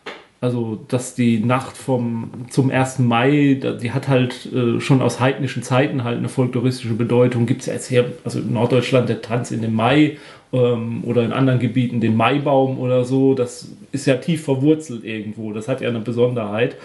[0.41, 3.01] Also, dass die Nacht vom, zum 1.
[3.01, 7.47] Mai, die hat halt äh, schon aus heidnischen Zeiten halt eine folkloristische Bedeutung.
[7.47, 10.17] Gibt es ja jetzt hier, also in Norddeutschland der Tanz in dem Mai
[10.53, 13.35] ähm, oder in anderen Gebieten den Maibaum oder so.
[13.35, 15.53] Das ist ja tief verwurzelt irgendwo.
[15.53, 16.77] Das hat ja eine Besonderheit.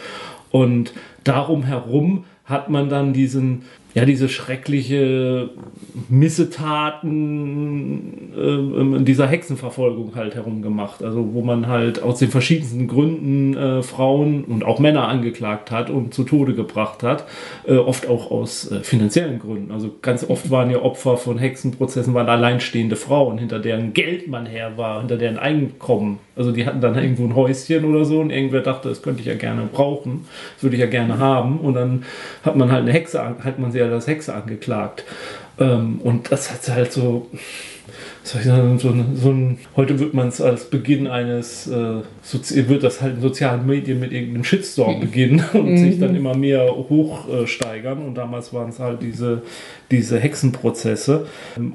[0.50, 5.52] Und darum herum hat man dann diesen ja, diese schreckliche
[6.10, 7.04] Missetaten
[8.36, 11.04] äh, dieser Hexenverfolgung halt herumgemacht.
[11.04, 15.92] Also wo man halt aus den verschiedensten Gründen äh, Frauen und auch Männer angeklagt hat
[15.92, 17.26] und zu Tode gebracht hat.
[17.68, 19.72] Äh, oft auch aus äh, finanziellen Gründen.
[19.72, 24.48] Also ganz oft waren ja Opfer von Hexenprozessen waren alleinstehende Frauen, hinter deren Geld man
[24.48, 26.18] her war, hinter deren Einkommen.
[26.36, 29.28] Also die hatten dann irgendwo ein Häuschen oder so und irgendwer dachte, das könnte ich
[29.28, 30.26] ja gerne brauchen,
[30.56, 31.60] das würde ich ja gerne haben.
[31.60, 32.06] Und dann
[32.44, 35.04] hat man halt eine Hexe, hat man sie ja als Hexe angeklagt.
[35.60, 37.30] Ähm, und das hat halt so
[38.24, 42.02] soll ich sagen, so, ein, so ein, heute wird man es als Beginn eines, äh,
[42.68, 45.78] wird das halt in sozialen Medien mit irgendeinem Shitstorm beginnen und mhm.
[45.78, 48.02] sich dann immer mehr hochsteigern.
[48.02, 49.42] Äh, und damals waren es halt diese,
[49.94, 51.28] diese Hexenprozesse.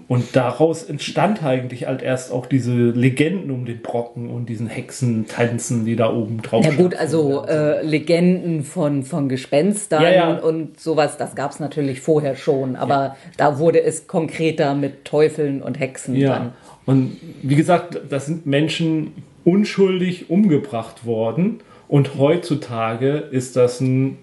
[0.08, 5.84] Und daraus entstand eigentlich halt erst auch diese Legenden um den Brocken und diesen Hexentänzen,
[5.84, 10.38] die da oben drauf Ja gut, also äh, Legenden von, von Gespenstern ja, ja.
[10.38, 13.16] und sowas, das gab es natürlich vorher schon, aber ja.
[13.36, 16.30] da wurde es konkreter mit Teufeln und Hexen ja.
[16.30, 16.52] dann.
[16.84, 19.12] Und wie gesagt, das sind Menschen
[19.44, 24.16] unschuldig umgebracht worden und heutzutage ist das eine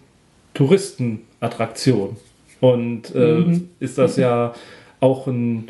[0.53, 2.17] Touristenattraktion.
[2.73, 3.69] Und äh, mhm.
[3.79, 4.53] ist das ja
[4.99, 5.69] auch ein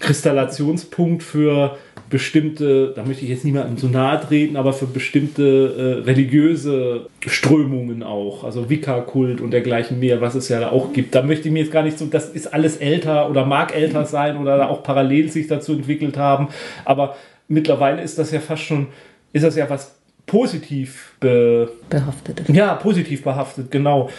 [0.00, 1.76] Kristallationspunkt für
[2.10, 8.02] bestimmte, da möchte ich jetzt niemandem so nahe treten, aber für bestimmte äh, religiöse Strömungen
[8.02, 11.14] auch, also Wicca-Kult und dergleichen mehr, was es ja da auch gibt.
[11.14, 14.04] Da möchte ich mir jetzt gar nicht so, das ist alles älter oder mag älter
[14.04, 16.48] sein oder da auch parallel sich dazu entwickelt haben,
[16.84, 17.16] aber
[17.48, 18.88] mittlerweile ist das ja fast schon,
[19.32, 19.94] ist das ja was
[20.26, 22.48] positiv be behaftet.
[22.48, 24.10] Ja, positiv behaftet, genau.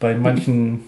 [0.00, 0.80] Bei manchen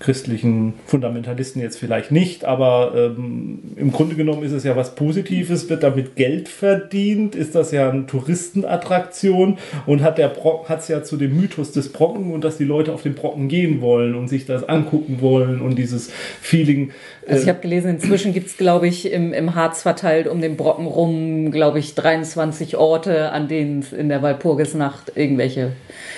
[0.00, 5.68] christlichen Fundamentalisten jetzt vielleicht nicht, aber ähm, im Grunde genommen ist es ja was Positives,
[5.68, 10.36] wird damit Geld verdient, ist das ja eine Touristenattraktion und hat der
[10.68, 13.48] hat es ja zu dem Mythos des Brocken und dass die Leute auf den Brocken
[13.48, 16.90] gehen wollen und sich das angucken wollen und dieses Feeling.
[17.26, 20.40] Äh also ich habe gelesen, inzwischen gibt es, glaube ich, im, im Harz verteilt um
[20.40, 25.72] den Brocken rum, glaube ich, 23 Orte, an denen es in der Walpurgisnacht irgendwelche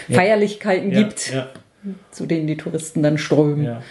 [0.08, 0.16] ja.
[0.16, 1.32] Feierlichkeiten ja, gibt.
[1.32, 1.48] Ja
[2.10, 3.64] zu denen die Touristen dann strömen.
[3.64, 3.82] Ja.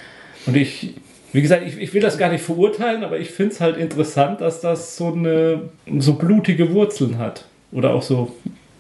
[0.46, 0.96] Und ich,
[1.34, 4.42] wie gesagt, ich, ich will das gar nicht verurteilen, aber ich finde es halt interessant,
[4.42, 7.46] dass das so eine so blutige Wurzeln hat.
[7.72, 8.36] Oder auch so,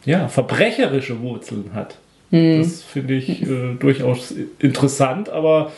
[0.05, 1.97] ja, verbrecherische Wurzeln hat.
[2.31, 2.59] Mhm.
[2.59, 5.71] Das finde ich äh, durchaus interessant, aber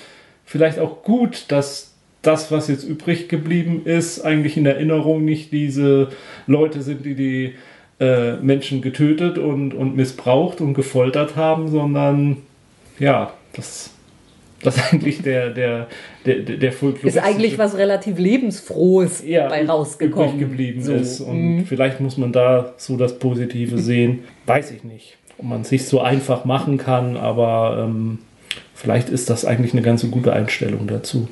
[0.45, 6.09] vielleicht auch gut, dass das, was jetzt übrig geblieben ist, eigentlich in Erinnerung nicht diese
[6.45, 7.55] Leute sind, die die
[7.99, 12.37] äh, Menschen getötet und, und missbraucht und gefoltert haben, sondern
[13.01, 13.89] ja, das,
[14.61, 15.87] das eigentlich der, der,
[16.25, 20.37] der, der Ist eigentlich was relativ Lebensfrohes ja, bei rausgekommen.
[20.37, 20.93] geblieben so.
[20.93, 21.19] ist.
[21.19, 21.65] Und mhm.
[21.65, 24.19] vielleicht muss man da so das Positive sehen.
[24.45, 28.19] Weiß ich nicht, ob man es sich so einfach machen kann, aber ähm,
[28.75, 31.27] vielleicht ist das eigentlich eine ganz gute Einstellung dazu.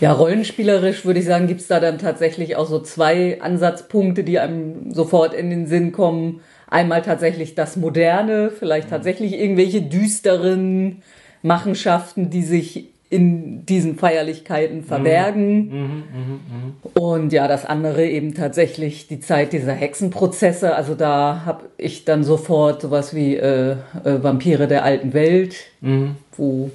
[0.00, 4.38] Ja, rollenspielerisch würde ich sagen, gibt es da dann tatsächlich auch so zwei Ansatzpunkte, die
[4.38, 6.40] einem sofort in den Sinn kommen.
[6.68, 11.02] Einmal tatsächlich das Moderne, vielleicht tatsächlich irgendwelche düsteren
[11.42, 15.68] Machenschaften, die sich in diesen Feierlichkeiten verbergen.
[15.68, 17.00] Mhm, mh, mh, mh.
[17.00, 20.74] Und ja, das andere eben tatsächlich die Zeit dieser Hexenprozesse.
[20.74, 23.76] Also da habe ich dann sofort sowas wie äh, äh,
[24.22, 26.16] Vampire der alten Welt, mhm.
[26.36, 26.72] wo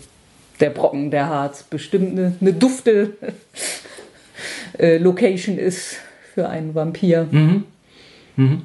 [0.62, 3.18] der Brocken der Harz bestimmt eine, eine dufte
[4.80, 5.98] äh, Location ist
[6.34, 7.28] für einen Vampir.
[7.30, 7.66] Mhm.
[8.38, 8.62] Mhm.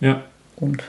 [0.00, 0.22] Ja.
[0.56, 0.82] Und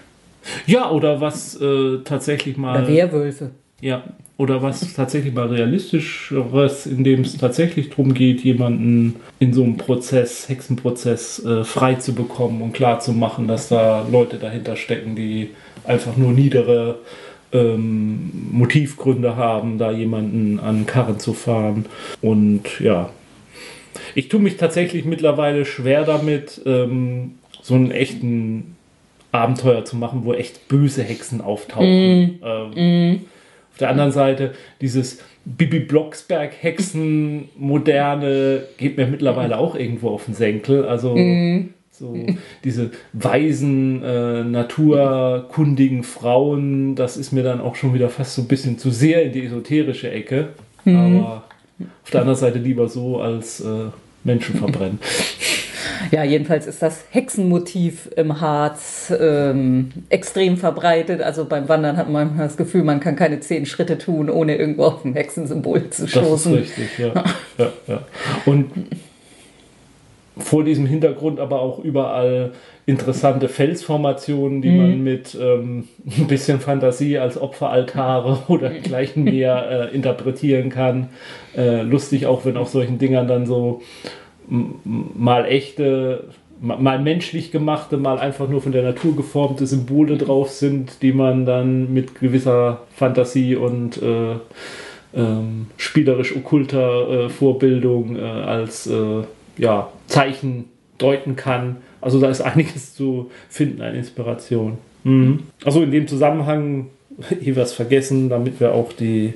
[0.66, 2.84] ja, oder was äh, tatsächlich mal.
[2.84, 3.52] Oder Werwölfe.
[3.82, 4.04] Ja,
[4.38, 9.78] oder was tatsächlich mal realistischeres, in dem es tatsächlich darum geht, jemanden in so einem
[9.78, 15.16] Prozess, Hexenprozess, äh, frei zu bekommen und klar zu machen, dass da Leute dahinter stecken,
[15.16, 15.50] die
[15.84, 17.00] einfach nur niedere
[17.52, 21.86] ähm, Motivgründe haben, da jemanden an Karren zu fahren.
[22.22, 23.10] Und ja,
[24.16, 28.78] ich tue mich tatsächlich mittlerweile schwer damit, ähm, so einen echten
[29.32, 31.88] Abenteuer zu machen, wo echt böse Hexen auftauchen.
[31.88, 32.40] Mm.
[32.44, 33.22] Ähm, mm.
[33.72, 40.26] Auf der anderen Seite dieses Bibi Blocksberg Hexen moderne geht mir mittlerweile auch irgendwo auf
[40.26, 40.86] den Senkel.
[40.86, 41.70] Also mm.
[41.92, 42.16] so
[42.64, 48.48] diese weisen äh, naturkundigen Frauen, das ist mir dann auch schon wieder fast so ein
[48.48, 50.50] bisschen zu sehr in die esoterische Ecke.
[50.86, 50.96] Mm.
[50.96, 51.44] Aber
[52.04, 53.90] auf der anderen Seite lieber so als äh,
[54.24, 55.00] Menschen verbrennen.
[56.12, 61.22] Ja, jedenfalls ist das Hexenmotiv im Harz ähm, extrem verbreitet.
[61.22, 64.86] Also beim Wandern hat man das Gefühl, man kann keine zehn Schritte tun, ohne irgendwo
[64.86, 66.54] auf ein Hexensymbol zu stoßen.
[66.54, 67.24] Das ist richtig, ja.
[67.58, 68.02] ja, ja.
[68.46, 68.72] Und
[70.38, 72.52] vor diesem Hintergrund aber auch überall
[72.86, 74.78] interessante Felsformationen, die mhm.
[74.78, 81.10] man mit ähm, ein bisschen Fantasie als Opferaltare oder gleichen mehr äh, interpretieren kann.
[81.56, 83.82] Äh, lustig auch, wenn auf solchen Dingern dann so
[84.50, 91.02] mal echte, mal menschlich gemachte, mal einfach nur von der Natur geformte Symbole drauf sind,
[91.02, 94.36] die man dann mit gewisser Fantasie und äh,
[95.14, 99.24] ähm, spielerisch okkulter äh, Vorbildung äh, als äh,
[99.58, 100.66] ja, Zeichen
[100.98, 101.78] deuten kann.
[102.02, 104.78] Also da ist einiges zu finden an Inspiration.
[105.04, 105.40] Mhm.
[105.64, 106.88] Also in dem Zusammenhang
[107.42, 109.34] hier was vergessen, damit wir auch die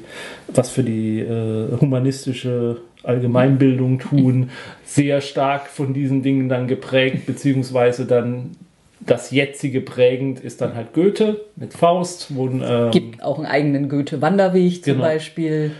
[0.53, 4.49] was für die äh, humanistische Allgemeinbildung tun,
[4.85, 8.51] sehr stark von diesen Dingen dann geprägt, beziehungsweise dann
[9.05, 12.35] das jetzige prägend ist dann halt Goethe mit Faust.
[12.35, 15.05] Wo, ähm, Gibt auch einen eigenen Goethe-Wanderweg zum genau.
[15.05, 15.71] Beispiel.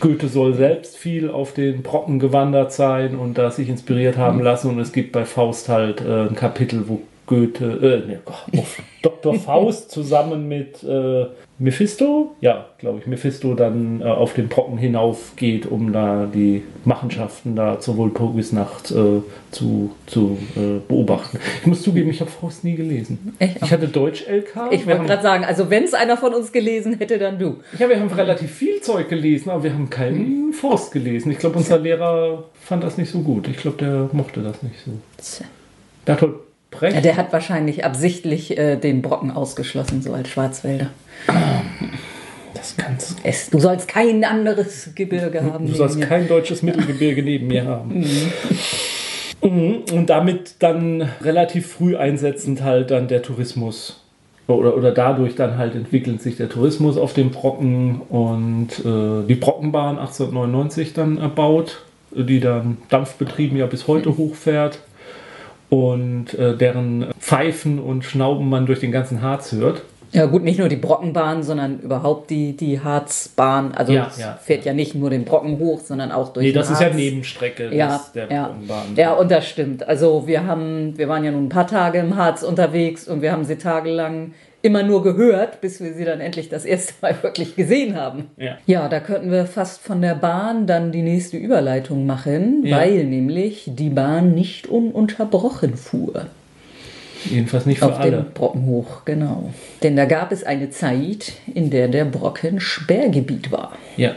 [0.00, 4.44] Goethe soll selbst viel auf den Brocken gewandert sein und da sich inspiriert haben mhm.
[4.44, 4.70] lassen.
[4.70, 8.64] Und es gibt bei Faust halt äh, ein Kapitel, wo Goethe, äh, nee, oh,
[9.02, 9.34] Dr.
[9.34, 11.26] Faust zusammen mit äh,
[11.58, 16.62] Mephisto, ja, glaube ich, Mephisto dann äh, auf den Brocken hinauf geht, um da die
[16.84, 21.38] Machenschaften da zur Walpurgisnacht äh, zu, zu äh, beobachten.
[21.60, 23.36] Ich muss zugeben, ich habe Faust nie gelesen.
[23.38, 23.58] Echt?
[23.62, 24.72] Ich hatte Deutsch-LK.
[24.72, 27.58] Ich wollte gerade sagen, also wenn es einer von uns gelesen hätte, dann du.
[27.78, 30.52] Ja, wir haben relativ viel Zeug gelesen, aber wir haben keinen.
[30.54, 31.30] Faust gelesen.
[31.30, 33.48] Ich glaube, unser Lehrer fand das nicht so gut.
[33.48, 35.44] Ich glaube, der mochte das nicht so.
[36.04, 36.47] Bertolt
[36.78, 36.94] Brecht?
[36.94, 40.90] Ja, der hat wahrscheinlich absichtlich äh, den Brocken ausgeschlossen, so als Schwarzwälder.
[42.54, 45.66] Das kannst es, Du sollst kein anderes Gebirge haben.
[45.66, 48.00] Du sollst kein deutsches Mittelgebirge neben mir haben.
[48.00, 49.50] Mhm.
[49.50, 49.82] mhm.
[49.92, 54.00] Und damit dann relativ früh einsetzend halt dann der Tourismus
[54.46, 59.34] oder, oder dadurch dann halt entwickelt sich der Tourismus auf dem Brocken und äh, die
[59.34, 64.80] Brockenbahn 1899 dann erbaut, die dann dampfbetrieben ja bis heute hochfährt
[65.70, 69.82] und äh, deren Pfeifen und Schnauben man durch den ganzen Harz hört.
[70.10, 73.72] Ja gut, nicht nur die Brockenbahn, sondern überhaupt die, die Harzbahn.
[73.74, 74.72] Also Ja, es ja, fährt ja.
[74.72, 76.92] nicht nur den Brocken hoch, sondern auch durch Nee, den das ist Harz.
[76.92, 78.46] ja Nebenstrecke Ja, der ja.
[78.46, 78.86] Brockenbahn.
[78.96, 79.86] ja, und das stimmt.
[79.86, 83.32] Also wir haben, wir waren ja nun ein paar Tage im Harz unterwegs und wir
[83.32, 84.32] haben sie tagelang
[84.68, 88.30] immer nur gehört, bis wir sie dann endlich das erste Mal wirklich gesehen haben.
[88.36, 88.58] Ja.
[88.66, 92.76] Ja, da könnten wir fast von der Bahn dann die nächste Überleitung machen, Ja.
[92.78, 96.26] weil nämlich die Bahn nicht ununterbrochen fuhr.
[97.24, 98.10] Jedenfalls nicht für Auf alle.
[98.12, 99.50] dem Brocken hoch, genau.
[99.82, 103.72] Denn da gab es eine Zeit, in der der Brocken Sperrgebiet war.
[103.96, 104.12] Ja.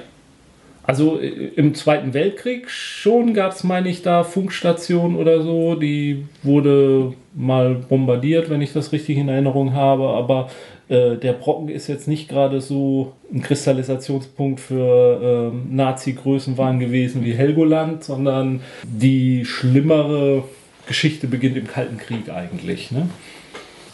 [0.83, 5.75] Also äh, im Zweiten Weltkrieg schon gab es, meine ich, da Funkstationen oder so.
[5.75, 10.09] Die wurde mal bombardiert, wenn ich das richtig in Erinnerung habe.
[10.09, 10.49] Aber
[10.89, 17.33] äh, der Brocken ist jetzt nicht gerade so ein Kristallisationspunkt für ähm, Nazi-Größenwahn gewesen wie
[17.33, 20.43] Helgoland, sondern die schlimmere
[20.87, 22.91] Geschichte beginnt im Kalten Krieg eigentlich.
[22.91, 23.07] Ne?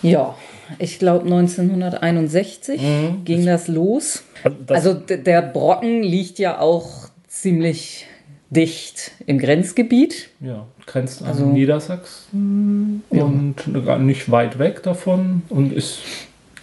[0.01, 0.35] Ja,
[0.79, 2.81] ich glaube 1961
[3.25, 4.23] ging das los.
[4.43, 8.05] Also das- also der Brocken liegt ja auch ziemlich
[8.49, 10.29] dicht im Grenzgebiet.
[10.39, 15.99] Ja, grenzt an Also- Niedersachsen und gar nicht weit weg davon und ist,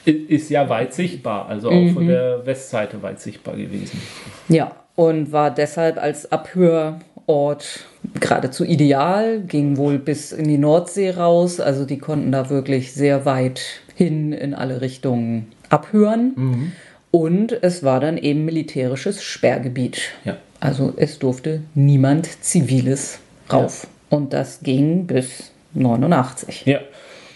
[0.06, 4.00] ist ja weit sichtbar, also auch von der Westseite weit sichtbar gewesen.
[4.48, 7.80] Ja, und war deshalb als Abhörort
[8.20, 11.60] geradezu ideal, ging wohl bis in die Nordsee raus.
[11.60, 13.60] Also die konnten da wirklich sehr weit
[13.94, 16.72] hin in alle Richtungen abhören.
[17.10, 20.00] Und es war dann eben militärisches Sperrgebiet.
[20.24, 20.36] Ja.
[20.60, 23.20] Also es durfte niemand Ziviles
[23.52, 23.86] rauf.
[24.10, 26.64] Und das ging bis 89.
[26.66, 26.80] Ja,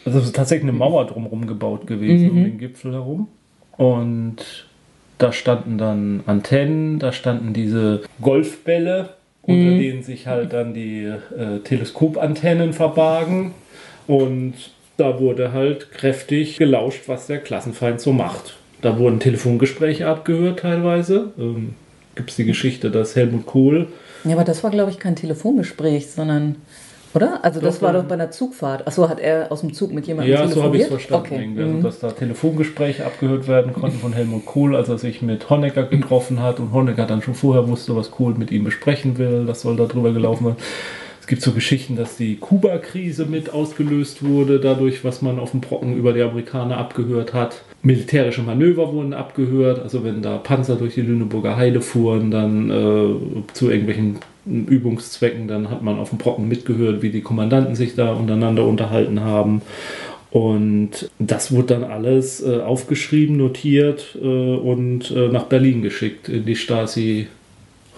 [0.04, 3.28] also es ist tatsächlich eine Mauer drumherum gebaut gewesen, um den Gipfel herum.
[3.76, 4.66] Und
[5.18, 9.10] da standen dann Antennen, da standen diese Golfbälle,
[9.42, 13.54] unter denen sich halt dann die äh, Teleskopantennen verbargen.
[14.06, 14.54] Und
[14.98, 18.56] da wurde halt kräftig gelauscht, was der Klassenfeind so macht.
[18.82, 21.32] Da wurden Telefongespräche abgehört teilweise.
[21.38, 21.74] Ähm,
[22.16, 23.86] Gibt es die Geschichte, dass Helmut Kohl
[24.24, 26.56] Ja, aber das war, glaube ich, kein Telefongespräch, sondern,
[27.14, 27.44] oder?
[27.44, 28.00] Also das Doch, war ja.
[28.00, 28.88] doch bei einer Zugfahrt.
[28.88, 31.26] Achso, hat er aus dem Zug mit jemandem Ja, so habe ich es verstanden.
[31.26, 31.42] Okay.
[31.42, 31.62] irgendwie.
[31.62, 31.76] mhm.
[31.76, 35.84] Also, dass da Telefongespräche abgehört werden konnten von Helmut Kohl, als er sich mit Honecker
[35.84, 39.46] getroffen hat und Honecker dann schon vorher wusste, was Kohl mit ihm besprechen will.
[39.46, 40.56] Das soll da drüber gelaufen werden.
[41.28, 45.60] Es gibt so Geschichten, dass die Kuba-Krise mit ausgelöst wurde, dadurch, was man auf dem
[45.60, 47.60] Brocken über die Amerikaner abgehört hat.
[47.82, 53.52] Militärische Manöver wurden abgehört, also wenn da Panzer durch die Lüneburger Heide fuhren, dann äh,
[53.52, 58.14] zu irgendwelchen Übungszwecken, dann hat man auf dem Brocken mitgehört, wie die Kommandanten sich da
[58.14, 59.60] untereinander unterhalten haben.
[60.30, 66.46] Und das wurde dann alles äh, aufgeschrieben, notiert äh, und äh, nach Berlin geschickt in
[66.46, 67.26] die Stasi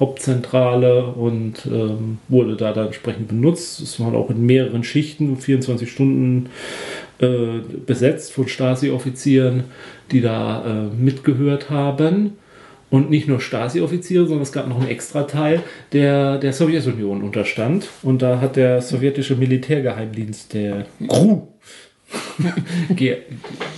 [0.00, 3.80] Hauptzentrale und ähm, wurde da dann entsprechend benutzt.
[3.80, 6.48] Es waren auch in mehreren Schichten, 24 Stunden
[7.18, 9.64] äh, besetzt von Stasi-Offizieren,
[10.10, 12.38] die da äh, mitgehört haben.
[12.88, 17.88] Und nicht nur Stasi-Offiziere, sondern es gab noch einen Extrateil, der der Sowjetunion unterstand.
[18.02, 21.46] Und da hat der sowjetische Militärgeheimdienst, der GRU,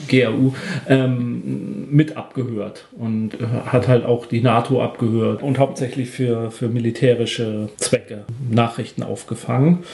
[0.09, 0.55] GRU,
[0.89, 3.33] ähm, mit abgehört und
[3.67, 9.85] hat halt auch die NATO abgehört und hauptsächlich für, für militärische Zwecke Nachrichten aufgefangen.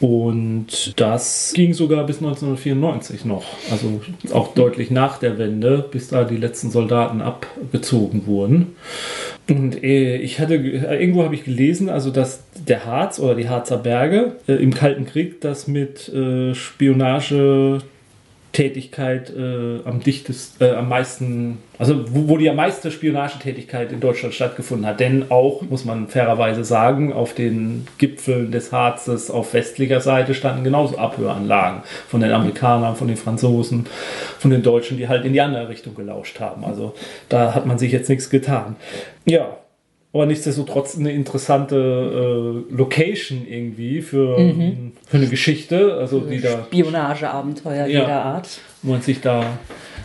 [0.00, 4.00] Und das ging sogar bis 1994 noch, also
[4.32, 8.74] auch deutlich nach der Wende, bis da die letzten Soldaten abgezogen wurden.
[9.48, 13.48] Und äh, ich hatte, äh, irgendwo habe ich gelesen, also dass der Harz oder die
[13.48, 17.80] Harzer Berge äh, im Kalten Krieg das mit äh, Spionage
[18.54, 24.00] Tätigkeit äh, am dichtest, äh, am meisten, also wo, wo die am meiste Spionagetätigkeit in
[24.00, 25.00] Deutschland stattgefunden hat.
[25.00, 30.64] Denn auch, muss man fairerweise sagen, auf den Gipfeln des Harzes auf westlicher Seite standen
[30.64, 33.86] genauso Abhöranlagen von den Amerikanern, von den Franzosen,
[34.38, 36.64] von den Deutschen, die halt in die andere Richtung gelauscht haben.
[36.64, 36.94] Also
[37.28, 38.76] da hat man sich jetzt nichts getan.
[39.26, 39.58] Ja,
[40.14, 44.38] aber nichtsdestotrotz eine interessante äh, Location irgendwie für,
[45.06, 48.00] für eine Geschichte, also die da Spionageabenteuer Ja.
[48.02, 48.60] jeder Art.
[48.82, 49.58] wo man sich da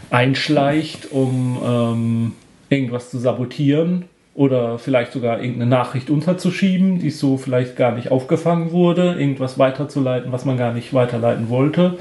[0.09, 2.31] einschleicht, um ähm,
[2.69, 8.71] irgendwas zu sabotieren oder vielleicht sogar irgendeine Nachricht unterzuschieben, die so vielleicht gar nicht aufgefangen
[8.71, 11.99] wurde, irgendwas weiterzuleiten, was man gar nicht weiterleiten wollte.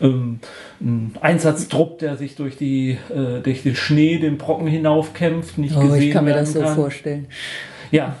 [0.00, 0.38] Ähm,
[0.80, 5.80] ein Einsatztrupp, der sich durch, die, äh, durch den Schnee, den Brocken hinaufkämpft, nicht Oh,
[5.80, 6.74] gesehen ich kann mir werden das so kann.
[6.74, 7.26] vorstellen.
[7.90, 8.16] Ja.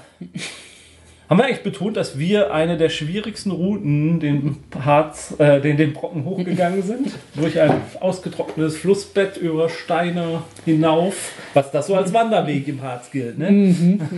[1.28, 5.92] Haben wir eigentlich betont, dass wir eine der schwierigsten Routen den Harz, äh, den, den
[5.92, 7.10] Brocken hochgegangen sind?
[7.34, 7.70] Durch ein
[8.00, 13.50] ausgetrocknetes Flussbett über Steine hinauf, was das so als Wanderweg im Harz gilt, ne?
[13.50, 14.00] Mhm.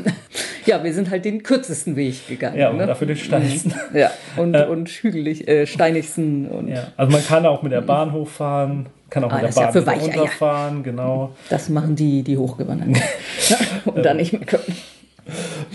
[0.66, 2.58] Ja, wir sind halt den kürzesten Weg gegangen.
[2.58, 2.86] Ja, und ne?
[2.86, 3.72] dafür den steinigsten.
[3.94, 6.46] Ja, und, und hügelig, äh, steinigsten.
[6.46, 6.88] Und Ja.
[6.98, 9.86] Also man kann auch mit der Bahn hochfahren, kann auch Ah, mit der ja Bahn
[9.86, 10.16] Weicheier.
[10.18, 11.34] runterfahren, genau.
[11.48, 12.94] Das machen die, die hochgewandert
[13.40, 13.58] sind.
[13.86, 14.62] und dann nicht mehr können.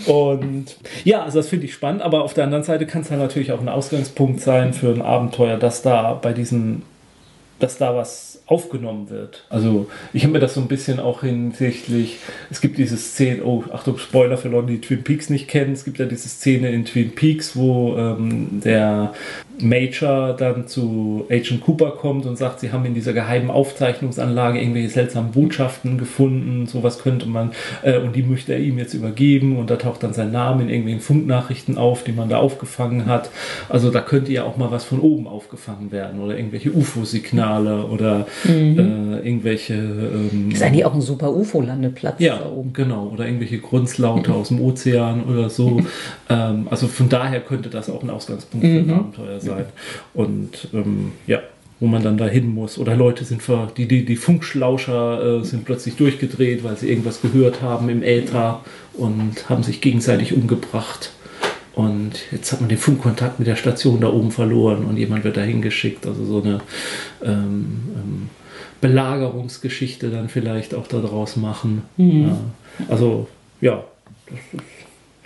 [0.06, 3.20] Und ja, also das finde ich spannend, aber auf der anderen Seite kann es halt
[3.20, 6.82] natürlich auch ein Ausgangspunkt sein für ein Abenteuer, dass da bei diesen,
[7.58, 9.44] dass da was aufgenommen wird.
[9.50, 12.18] Also ich habe mir das so ein bisschen auch hinsichtlich,
[12.48, 15.84] es gibt diese Szene, oh, Achtung, Spoiler für Leute, die Twin Peaks nicht kennen, es
[15.84, 19.14] gibt ja diese Szene in Twin Peaks, wo ähm, der
[19.60, 24.88] Major dann zu Agent Cooper kommt und sagt, sie haben in dieser geheimen Aufzeichnungsanlage irgendwelche
[24.90, 27.52] seltsamen Botschaften gefunden, sowas könnte man,
[27.82, 30.68] äh, und die möchte er ihm jetzt übergeben und da taucht dann sein Name in
[30.68, 33.30] irgendwelchen Funknachrichten auf, die man da aufgefangen hat.
[33.68, 38.26] Also da könnte ja auch mal was von oben aufgefangen werden oder irgendwelche UFO-Signale oder
[38.46, 38.76] äh,
[39.26, 42.72] irgendwelche ähm, Ist eigentlich auch ein super UFO-Landeplatz ja, da oben.
[42.72, 43.10] genau.
[43.12, 45.80] Oder irgendwelche Grunzlaute aus dem Ozean oder so.
[46.28, 49.45] ähm, also von daher könnte das auch ein Ausgangspunkt für ein Abenteuer sein.
[50.14, 51.40] Und ähm, ja,
[51.80, 52.78] wo man dann dahin muss.
[52.78, 57.20] Oder Leute sind ver, die, die, die Funkschlauscher äh, sind plötzlich durchgedreht, weil sie irgendwas
[57.20, 58.62] gehört haben im Äther
[58.94, 61.12] und haben sich gegenseitig umgebracht.
[61.74, 65.36] Und jetzt hat man den Funkkontakt mit der Station da oben verloren und jemand wird
[65.36, 66.06] dahin geschickt.
[66.06, 66.60] Also so eine
[67.22, 68.30] ähm, ähm,
[68.80, 71.82] Belagerungsgeschichte dann vielleicht auch daraus machen.
[71.98, 72.38] Ja.
[72.88, 73.28] Also
[73.60, 73.84] ja,
[74.26, 74.75] das ist,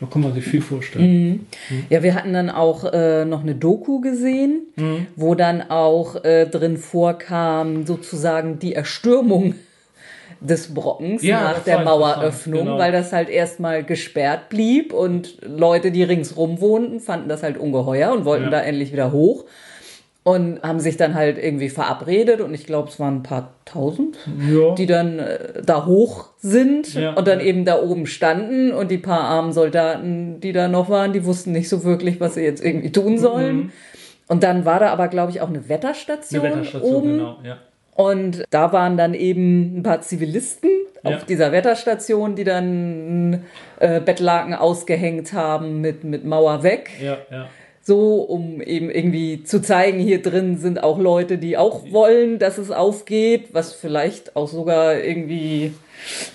[0.01, 1.47] da kann man sich viel vorstellen.
[1.91, 5.07] Ja, wir hatten dann auch äh, noch eine Doku gesehen, Mhm.
[5.17, 9.55] wo dann auch äh, drin vorkam, sozusagen die Erstürmung
[10.41, 12.79] des Brockens Ja, nach der Maueröffnung, genau.
[12.79, 18.11] weil das halt erstmal gesperrt blieb und Leute, die ringsrum wohnten, fanden das halt ungeheuer
[18.13, 18.51] und wollten Ja.
[18.51, 19.45] da endlich wieder hoch
[20.23, 24.17] und haben sich dann halt irgendwie verabredet und ich glaube, es waren ein paar tausend
[24.51, 24.75] Ja.
[24.75, 27.15] die dann äh, da hoch sind Ja.
[27.15, 31.13] und dann eben da oben standen und die paar armen Soldaten, die da noch waren,
[31.13, 33.73] die wussten nicht so wirklich, was sie jetzt irgendwie tun sollen.
[34.29, 37.09] Und dann war da aber, glaube ich, auch eine Wetterstation, Eine Wetterstation, oben.
[37.19, 37.39] genau.
[37.43, 37.57] Ja.
[37.95, 40.71] Und da waren dann eben ein paar Zivilisten
[41.03, 41.17] Ja.
[41.17, 43.45] auf dieser Wetterstation, die dann
[43.81, 46.91] äh, Bettlaken ausgehängt haben mit, mit Mauer weg.
[47.03, 47.49] Ja, ja.
[47.91, 52.57] So, um eben irgendwie zu zeigen, hier drin sind auch Leute, die auch wollen, dass
[52.57, 55.73] es aufgeht, was vielleicht auch sogar irgendwie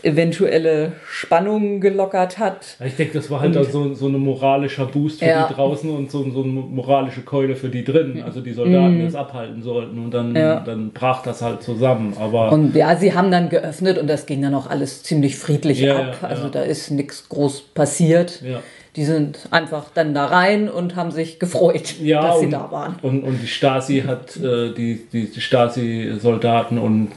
[0.03, 2.75] eventuelle Spannungen gelockert hat.
[2.85, 5.47] Ich denke, das war halt auch so, so ein moralischer Boost für Ja.
[5.47, 8.21] die draußen und so, so eine moralische Keule für die drinnen.
[8.21, 9.97] Also die Soldaten, die das abhalten sollten.
[9.97, 10.35] Und dann, Mhm.
[10.35, 10.59] Ja.
[10.59, 12.15] dann brach das halt zusammen.
[12.19, 15.79] Aber Und ja, sie haben dann geöffnet und das ging dann auch alles ziemlich friedlich
[15.79, 16.17] Ja, ab.
[16.21, 18.41] also da ist nichts groß passiert.
[18.95, 22.71] Die sind einfach dann da rein und haben sich gefreut, Ja, dass sie und, da
[22.71, 22.95] waren.
[23.01, 27.11] Und, und die Stasi hat äh, die, die, die Stasi-Soldaten und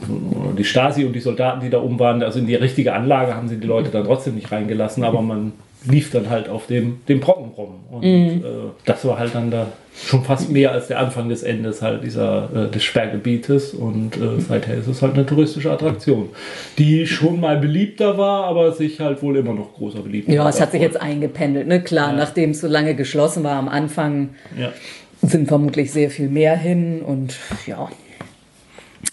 [0.57, 3.47] die Stasi und die Soldaten, die da oben waren, also in die richtige Anlage haben
[3.47, 5.53] sie die Leute dann trotzdem nicht reingelassen, aber man
[5.85, 7.75] lief dann halt auf dem, dem Brocken rum.
[7.89, 8.43] Und Mhm.
[8.43, 8.47] äh,
[8.85, 9.67] das war halt dann da
[10.05, 14.39] schon fast mehr als der Anfang des Endes halt dieser äh, des Sperrgebietes und äh,
[14.39, 16.29] seither ist es halt eine touristische Attraktion,
[16.77, 20.59] die schon mal beliebter war, aber sich halt wohl immer noch großer beliebter Ja, es
[20.61, 21.67] hat sich jetzt eingependelt.
[21.67, 21.81] Ne?
[21.81, 24.71] Klar, nachdem es so lange geschlossen war am Anfang, ja.
[25.21, 27.35] sind vermutlich sehr viel mehr hin und
[27.67, 27.89] ja.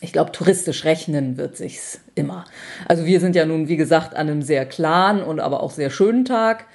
[0.01, 2.45] Ich glaube, touristisch rechnen wird sich's immer.
[2.89, 5.91] Also wir sind ja nun, wie gesagt, an einem sehr klaren und aber auch sehr
[5.91, 6.67] schönen Tag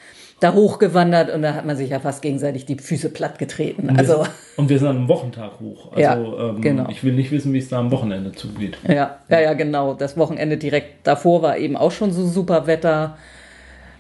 [0.42, 3.96] da hochgewandert und da hat man sich ja fast gegenseitig die Füße platt getreten.
[3.96, 4.26] Also
[4.58, 5.92] Und wir sind an einem Wochentag hoch.
[5.92, 6.90] Also Ja, ähm, genau.
[6.90, 8.78] ich will nicht wissen, wie es da am Wochenende zugeht.
[8.88, 9.94] ja, ja, ja, genau.
[9.94, 13.18] Das Wochenende direkt davor war eben auch schon so super Wetter.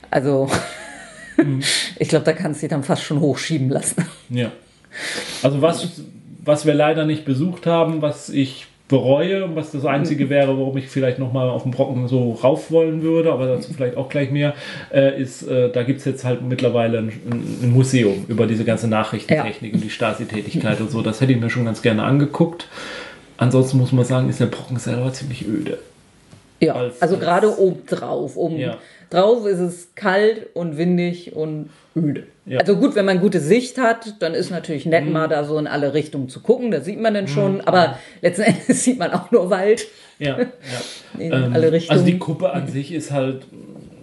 [0.09, 0.49] Also
[1.99, 4.03] ich glaube, da kannst du dich dann fast schon hochschieben lassen.
[4.29, 4.51] Ja.
[5.43, 6.01] Also was,
[6.43, 10.77] was wir leider nicht besucht haben, was ich bereue und was das Einzige wäre, warum
[10.77, 14.29] ich vielleicht nochmal auf den Brocken so rauf wollen würde, aber dazu vielleicht auch gleich
[14.29, 14.53] mehr,
[14.93, 17.11] äh, ist, äh, da gibt es jetzt halt mittlerweile ein,
[17.63, 21.01] ein Museum über diese ganze Nachrichtentechnik und die Stasi-Tätigkeit und so.
[21.01, 22.67] Das hätte ich mir schon ganz gerne angeguckt.
[23.37, 25.79] Ansonsten muss man sagen, ist der Brocken selber ziemlich öde.
[26.61, 28.37] Ja, Als- also als- gerade oben drauf.
[28.37, 28.77] Oben Ja.
[29.09, 32.23] drauf ist es kalt und windig und öde.
[32.45, 32.59] Ja.
[32.59, 35.11] Also gut, wenn man gute Sicht hat, dann ist natürlich nett, Mhm.
[35.13, 36.71] mal da so in alle Richtungen zu gucken.
[36.71, 37.61] Da sieht man dann schon.
[37.61, 39.87] Aber letzten Endes sieht man auch nur Wald
[40.19, 40.45] Ja, ja.
[41.19, 41.99] in Ähm, alle Richtungen.
[41.99, 43.43] Also die Kuppe an sich ist halt,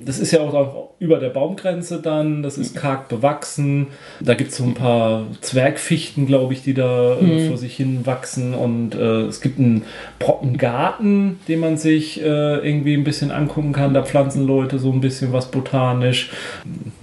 [0.05, 0.55] das ist ja auch
[1.01, 3.87] über der Baumgrenze dann, das ist karg bewachsen.
[4.21, 7.49] Da gibt es so ein paar Zwergfichten, glaube ich, die da äh, Mhm.
[7.49, 8.53] vor sich hin wachsen.
[8.55, 9.83] Und äh, es gibt einen
[10.19, 13.95] Brockengarten, den man sich äh, irgendwie ein bisschen angucken kann.
[13.95, 16.31] Da pflanzen Leute so ein bisschen was botanisch.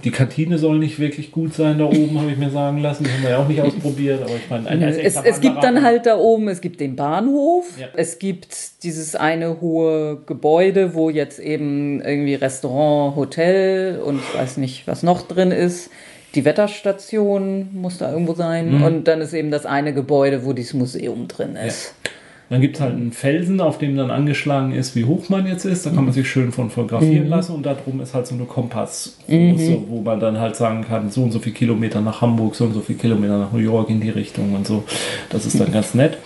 [0.04, 3.04] Die Kantine soll nicht wirklich gut sein da oben, habe ich mir sagen lassen.
[3.04, 5.82] Das haben wir ja auch nicht ausprobiert, aber ich meine, als Es, es gibt dann
[5.82, 7.86] halt da oben, es gibt den Bahnhof, Ja.
[7.94, 14.56] es gibt dieses eine hohe Gebäude, wo jetzt eben irgendwie Restaurant, Hotel und ich weiß
[14.58, 15.90] nicht, was noch drin ist.
[16.34, 18.78] Die Wetterstation muss da irgendwo sein.
[18.78, 18.82] Mhm.
[18.82, 21.94] Und dann ist eben das eine Gebäude, wo dieses Museum drin ist.
[22.48, 25.64] Dann gibt es halt einen Felsen, auf dem dann angeschlagen ist, wie hoch man jetzt
[25.64, 25.84] ist.
[25.84, 28.44] Da kann man sich schön von fotografieren lassen und da drum ist halt so eine
[28.44, 32.64] Kompassgröße, wo man dann halt sagen kann, so und so viel Kilometer nach Hamburg, so
[32.64, 34.84] und so viel Kilometer nach New York in die Richtung und so.
[35.30, 36.18] Das ist dann ganz nett.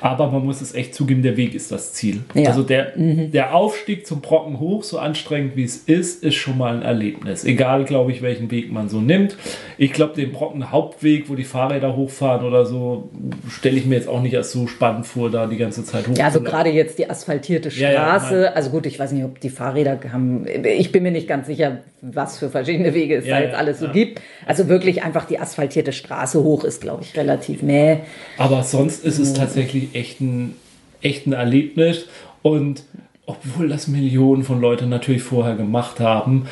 [0.00, 2.20] Aber man muss es echt zugeben, der Weg ist das Ziel.
[2.34, 2.48] Ja.
[2.50, 6.76] Also der, der Aufstieg zum Brocken hoch, so anstrengend wie es ist, ist schon mal
[6.76, 7.44] ein Erlebnis.
[7.44, 9.36] Egal, glaube ich, welchen Weg man so nimmt.
[9.78, 13.10] Ich glaube, den Brocken Hauptweg, wo die Fahrräder hochfahren oder so,
[13.50, 16.16] stelle ich mir jetzt auch nicht als so spannend vor, da die ganze Zeit hoch
[16.16, 18.34] Ja, also gerade jetzt die asphaltierte Ja, ja, Straße.
[18.42, 18.52] nein.
[18.54, 20.46] also gut, ich weiß nicht, ob die Fahrräder haben.
[20.64, 21.78] Ich bin mir nicht ganz sicher,
[22.14, 23.92] was für verschiedene Wege es Ja, da jetzt alles so ja.
[23.92, 24.20] gibt.
[24.46, 27.98] Also wirklich einfach die asphaltierte Straße hoch ist, glaube ich, relativ mäh.
[28.38, 30.54] Aber sonst ist es tatsächlich echt ein,
[31.02, 32.06] echt ein Erlebnis.
[32.42, 32.84] Und
[33.26, 36.46] obwohl das Millionen von Leuten natürlich vorher gemacht haben,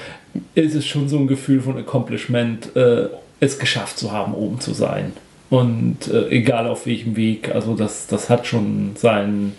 [0.54, 3.06] ist es schon so ein Gefühl von Accomplishment, äh,
[3.40, 5.12] es geschafft zu haben, oben zu sein.
[5.50, 9.54] Und äh, egal auf welchem Weg, also das, das hat schon seinen,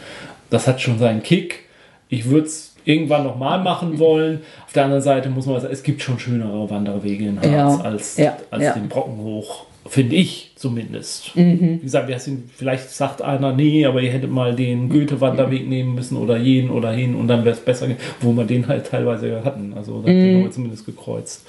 [0.50, 1.64] das hat schon seinen Kick.
[2.10, 4.40] Ich würde es irgendwann nochmal machen wollen.
[4.66, 7.78] Auf der anderen Seite muss man sagen, es gibt schon schönere Wanderwege in Harz Ja,
[7.82, 8.74] als, ja, als ja.
[8.74, 9.66] den Brocken hoch.
[9.88, 11.36] Finde ich zumindest.
[11.36, 11.78] Mhm.
[11.80, 16.18] Wie gesagt, sind, vielleicht sagt einer, nee, aber ihr hättet mal den Goethe-Wanderweg nehmen müssen
[16.18, 17.86] oder jeden oder hin und dann wäre es besser,
[18.20, 19.74] wo wir den halt teilweise hatten.
[19.76, 20.36] Also da Mhm.
[20.38, 21.46] haben wir zumindest gekreuzt.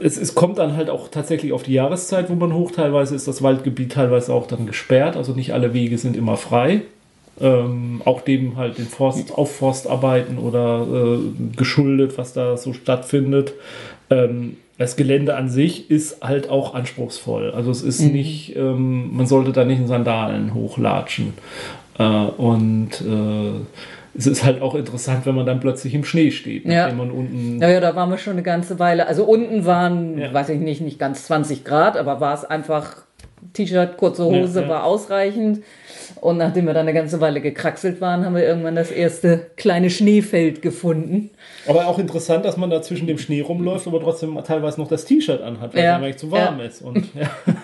[0.00, 2.70] Es, es kommt dann halt auch tatsächlich auf die Jahreszeit, wo man hoch.
[2.70, 5.16] Teilweise ist das Waldgebiet teilweise auch dann gesperrt.
[5.16, 6.82] Also nicht alle Wege sind immer frei.
[7.40, 11.18] Ähm, auch dem halt den Forst, Aufforstarbeiten oder äh,
[11.56, 13.54] geschuldet, was da so stattfindet.
[14.10, 17.50] Ähm, das Gelände an sich ist halt auch anspruchsvoll.
[17.52, 21.34] Also es ist nicht, ähm, man sollte da nicht in Sandalen hochlatschen.
[21.98, 23.60] Äh, und äh,
[24.16, 26.92] es ist halt auch interessant, wenn man dann plötzlich im Schnee steht, Ja.
[26.92, 29.06] man unten Ja, ja, da waren wir schon eine ganze Weile.
[29.08, 30.32] Also unten waren, Ja.
[30.32, 32.96] weiß ich nicht, nicht ganz 20 Grad, aber war es einfach
[33.54, 34.68] T-Shirt, kurze Ja, Hose ja.
[34.68, 35.60] war ausreichend.
[36.20, 39.90] Und nachdem wir dann eine ganze Weile gekraxelt waren, haben wir irgendwann das erste kleine
[39.90, 41.30] Schneefeld gefunden.
[41.66, 45.04] Aber auch interessant, dass man da zwischen dem Schnee rumläuft, aber trotzdem teilweise noch das
[45.04, 45.96] T-Shirt anhat, weil Ja.
[45.98, 46.64] es einfach zu warm Ja.
[46.66, 46.82] ist.
[46.82, 47.30] Und, ja.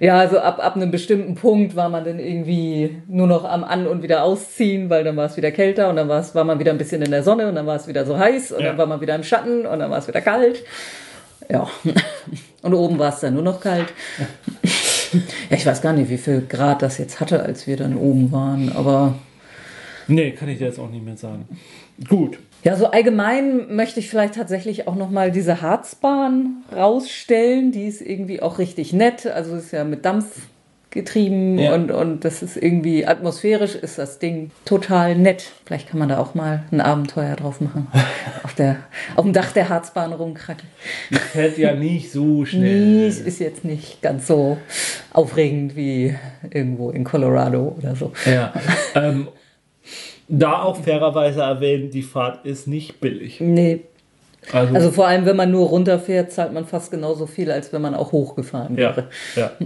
[0.00, 3.86] Ja, also ab, ab einem bestimmten Punkt war man dann irgendwie nur noch am An-
[3.86, 6.58] und wieder ausziehen, weil dann war es wieder kälter und dann war, es, war man
[6.58, 8.68] wieder ein bisschen in der Sonne und dann war es wieder so heiß und Ja.
[8.68, 10.62] dann war man wieder im Schatten und dann war es wieder kalt.
[11.50, 11.68] Ja.
[12.62, 13.86] Und oben war es dann nur noch kalt.
[15.12, 18.30] Ja, ich weiß gar nicht, wie viel Grad das jetzt hatte, als wir dann oben
[18.32, 19.14] waren, aber
[20.10, 21.46] Nee, kann ich dir jetzt auch nicht mehr sagen.
[22.08, 22.38] Gut.
[22.64, 27.70] Ja, so allgemein möchte ich vielleicht tatsächlich auch nochmal diese Harzbahn rausstellen.
[27.72, 29.26] Die ist irgendwie auch richtig nett.
[29.26, 30.48] Also ist ja mit Dampf
[30.90, 31.74] getrieben Ja.
[31.74, 35.52] und, und das ist irgendwie atmosphärisch ist das Ding total nett.
[35.64, 37.86] Vielleicht kann man da auch mal ein Abenteuer drauf machen.
[38.42, 38.76] auf, der,
[39.14, 40.68] auf dem Dach der Harzbahn rumkrackeln.
[41.10, 43.06] Die fährt ja nicht so Nee, schnell.
[43.06, 44.58] es ist jetzt nicht ganz so
[45.12, 46.16] aufregend wie
[46.50, 48.12] irgendwo in Colorado oder so.
[48.26, 48.52] Ja.
[48.94, 49.28] ähm,
[50.28, 53.40] da auch fairerweise erwähnt, die Fahrt ist nicht billig.
[53.40, 53.80] Nee.
[54.52, 57.82] Also, Also vor allem, wenn man nur runterfährt, zahlt man fast genauso viel, als wenn
[57.82, 59.08] man auch hochgefahren ja, wäre.
[59.36, 59.50] ja.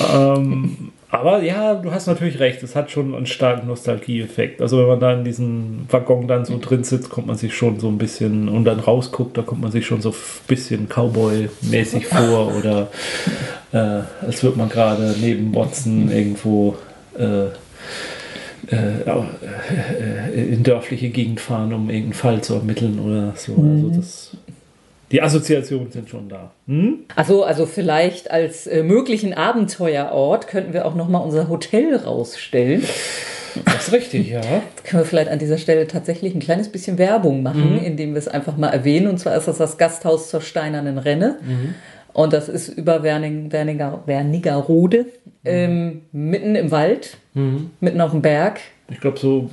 [0.00, 4.60] ähm, aber ja, du hast natürlich recht, es hat schon einen starken Nostalgieeffekt.
[4.60, 7.78] Also wenn man da in diesem Waggon dann so drin sitzt, kommt man sich schon
[7.78, 10.14] so ein bisschen und dann rausguckt, da kommt man sich schon so ein
[10.48, 12.88] bisschen Cowboy-mäßig vor oder
[13.72, 16.74] äh, als würde man gerade neben Watson irgendwo
[17.16, 17.44] äh,
[18.74, 19.26] äh, au-
[20.32, 23.52] äh, in dörfliche Gegend fahren, um irgendeinen Fall zu ermitteln oder so.
[23.54, 24.36] Also das,
[25.14, 26.50] die Assoziationen sind schon da.
[26.66, 27.04] Hm?
[27.14, 32.82] Also, also vielleicht als äh, möglichen Abenteuerort könnten wir auch nochmal unser Hotel rausstellen.
[33.64, 34.40] Das ist richtig, ja.
[34.40, 38.26] Können wir vielleicht an dieser Stelle tatsächlich ein kleines bisschen Werbung machen, indem wir es
[38.26, 39.06] einfach mal erwähnen.
[39.06, 41.38] Und zwar ist das das Gasthaus zur Steinernen Renne.
[42.12, 45.06] Und das ist über Werning, Werniger, Wernigerode,
[45.44, 47.18] ähm, mitten im Wald,
[47.78, 48.58] mitten auf dem Berg.
[48.90, 49.48] Ich glaube, so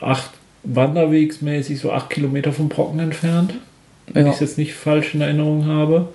[0.00, 0.30] acht
[0.62, 3.54] Wanderwegsmäßig, so acht Kilometer vom Brocken entfernt.
[4.12, 4.30] Wenn Ja.
[4.30, 6.08] ich es jetzt nicht falsch in Erinnerung habe.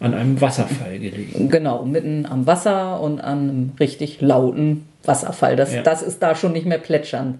[0.00, 1.48] An einem Wasserfall gelegen.
[1.48, 5.56] Genau, mitten am Wasser und an einem richtig lauten Wasserfall.
[5.56, 5.82] Das, Ja.
[5.82, 7.38] das ist da schon nicht mehr plätschern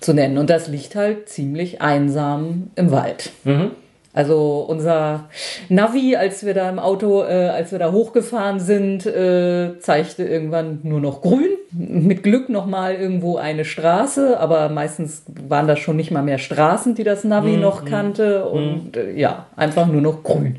[0.00, 0.38] zu nennen.
[0.38, 3.30] Und das liegt halt ziemlich einsam im Wald.
[3.44, 3.72] Mhm.
[4.14, 5.28] Also unser
[5.68, 10.80] Navi, als wir da im Auto, äh, als wir da hochgefahren sind, äh, zeigte irgendwann
[10.82, 11.50] nur noch grün.
[11.70, 16.38] Mit Glück noch mal irgendwo eine Straße, aber meistens waren das schon nicht mal mehr
[16.38, 18.46] Straßen, die das Navi Mhm, noch kannte.
[18.46, 20.56] Und äh, ja, einfach nur noch grün.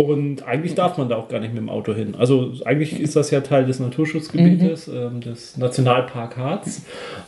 [0.00, 2.14] Und eigentlich darf man da auch gar nicht mit dem Auto hin.
[2.18, 6.82] Also eigentlich ist das ja Teil des Naturschutzgebietes, ähm, des Nationalpark Harz.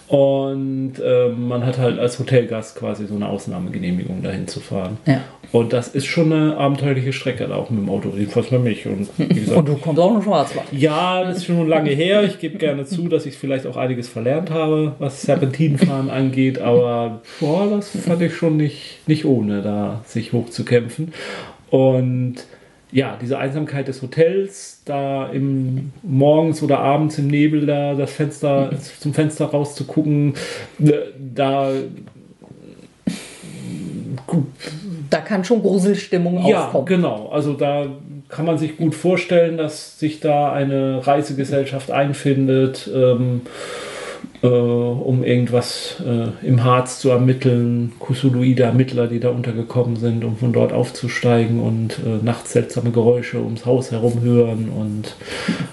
[0.08, 4.96] Und ähm, man hat halt als Hotelgast quasi so eine Ausnahmegenehmigung dahin zu fahren.
[5.06, 5.20] Ja.
[5.52, 8.86] Und das ist schon eine abenteuerliche Strecke da auch mit dem Auto, jedenfalls für mich.
[8.86, 10.66] Und gesagt, Und du kommst auch noch Schwarzwald.
[10.72, 12.24] ja, das ist schon lange her.
[12.24, 16.58] Ich gebe gerne zu, dass ich vielleicht auch einiges verlernt habe, was Serpentinenfahren angeht.
[16.58, 21.12] Aber boah, das fand ich schon nicht, nicht ohne, da sich hochzukämpfen.
[21.68, 22.36] Und
[22.92, 28.70] ja, diese Einsamkeit des Hotels, da im morgens oder abends im Nebel da das Fenster
[29.00, 30.34] zum Fenster rauszugucken,
[30.78, 31.70] da
[35.10, 36.86] Da kann schon Gruselstimmung Ja, aufkommen.
[36.86, 37.28] genau.
[37.30, 37.86] Also da
[38.28, 43.42] kann man sich gut vorstellen, dass sich da eine Reisegesellschaft einfindet, ähm,
[44.42, 47.92] äh, um irgendwas äh, im Harz zu ermitteln.
[47.98, 53.38] Kusuluide Ermittler, die da untergekommen sind, um von dort aufzusteigen und äh, nachts seltsame Geräusche
[53.38, 55.14] ums Haus herum hören und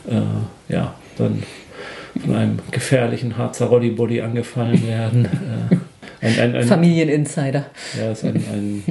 [0.08, 1.44] äh, ja, dann
[2.24, 5.26] von einem gefährlichen Harzer Rollybody angefallen werden.
[5.26, 7.66] Äh, ein, ein, ein, Familieninsider.
[7.98, 8.84] ja, ist ein, ein,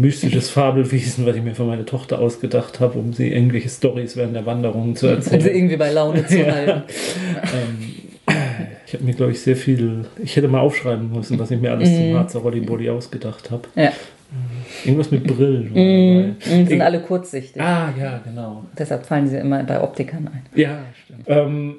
[0.00, 4.34] mystisches Fabelwesen, was ich mir für meine Tochter ausgedacht habe, um sie irgendwelche Stories während
[4.34, 5.54] der Wanderungen zu Um sie erzählen.
[5.54, 6.82] irgendwie bei Laune zu halten.
[8.86, 10.04] Ich habe mir, glaube ich, sehr viel.
[10.22, 11.96] Ich hätte mal aufschreiben müssen, was ich mir alles Mhm.
[12.10, 13.62] zum Harzer Rollybody ausgedacht habe.
[13.74, 13.92] Ja.
[14.84, 15.72] Irgendwas mit Brillen.
[15.72, 16.64] Mhm, dabei.
[16.64, 17.60] sind alle kurzsichtig.
[17.62, 18.64] ah, ja, genau.
[18.78, 20.42] Deshalb fallen sie immer bei Optikern ein.
[20.54, 21.24] Ja, stimmt.
[21.26, 21.76] Ähm,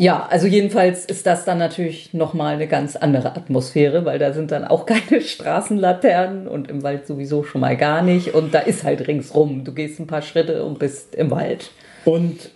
[0.00, 4.52] Ja, also jedenfalls ist das dann natürlich nochmal eine ganz andere Atmosphäre, weil da sind
[4.52, 8.32] dann auch keine Straßenlaternen und im Wald sowieso schon mal gar nicht.
[8.34, 9.64] Und da ist halt ringsrum.
[9.64, 11.70] Du gehst ein paar Schritte und bist im Wald.
[12.04, 12.50] Und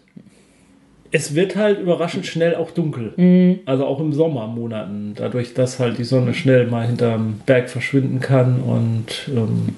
[1.12, 3.12] es wird halt überraschend schnell auch dunkel.
[3.16, 3.60] Mhm.
[3.66, 5.14] Also auch im Sommermonaten.
[5.14, 8.60] Dadurch, dass halt die Sonne schnell mal hinterm Berg verschwinden kann.
[8.60, 9.68] Und ähm,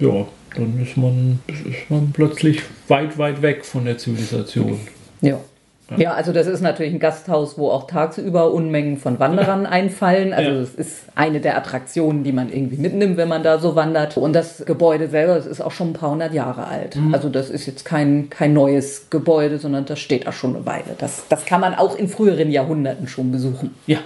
[0.00, 0.26] ja,
[0.56, 4.80] dann ist man, ist man plötzlich weit, weit weg von der Zivilisation.
[5.20, 5.38] Ja.
[5.96, 10.34] Ja, also das ist natürlich ein Gasthaus, wo auch tagsüber Unmengen von Wanderern einfallen.
[10.34, 10.56] Also Ja.
[10.60, 14.18] es ist eine der Attraktionen, die man irgendwie mitnimmt, wenn man da so wandert.
[14.18, 16.98] Und das Gebäude selber, das ist auch schon ein paar hundert Jahre alt.
[17.12, 20.94] Also das ist jetzt kein, kein neues Gebäude, sondern das steht da schon eine Weile.
[20.98, 23.74] Das, das kann man auch in früheren Jahrhunderten schon besuchen.
[23.86, 23.98] Ja.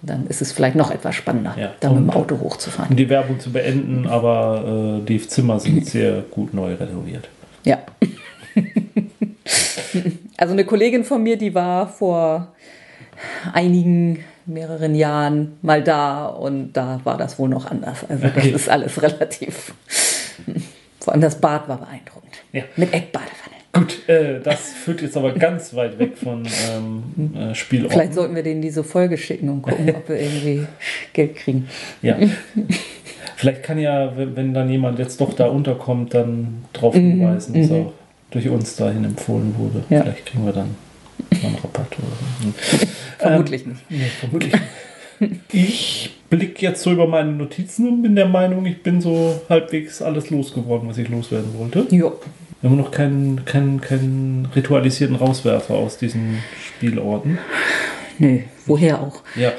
[0.00, 1.72] Dann ist es vielleicht noch etwas spannender, Ja.
[1.80, 2.90] da mit dem Auto hochzufahren.
[2.92, 7.28] Um die Werbung zu beenden, aber äh, die Zimmer sind sehr gut neu renoviert.
[7.64, 7.78] Ja.
[10.38, 12.54] also eine Kollegin von mir, die war vor
[13.52, 18.08] einigen, mehreren Jahren mal da und da war das wohl noch anders.
[18.08, 18.50] Also das Okay.
[18.50, 19.74] ist alles relativ.
[21.00, 22.32] Vor allem das Bad war beeindruckend.
[22.52, 22.62] Ja.
[22.76, 23.56] Mit Eckbadewanne.
[23.72, 27.92] Gut, äh, das führt jetzt aber ganz weit weg von ähm, äh, Spielorten.
[27.92, 30.66] Vielleicht sollten wir denen diese Folge schicken und gucken, ob wir irgendwie
[31.12, 31.68] Geld kriegen.
[32.02, 32.16] Ja.
[33.36, 37.92] Vielleicht kann ja, wenn, dann jemand jetzt doch da unterkommt, dann darauf hinweisen, dass auch
[38.30, 39.84] durch uns dahin empfohlen wurde.
[39.88, 40.02] Ja.
[40.02, 40.74] Vielleicht kriegen wir dann
[41.30, 42.86] einen Rabatt oder so.
[43.18, 43.90] Vermutlich nicht.
[43.90, 44.62] Nee, vermutlich nicht.
[45.52, 50.00] Ich blicke jetzt so über meine Notizen und bin der Meinung, ich bin so halbwegs
[50.00, 51.86] alles losgeworden, was ich loswerden wollte.
[51.90, 52.20] Jo.
[52.60, 57.38] Wir haben noch keinen, keinen, keinen ritualisierten Rauswerfer aus diesen Spielorten.
[58.18, 59.22] Nö, woher auch?
[59.36, 59.52] Ja,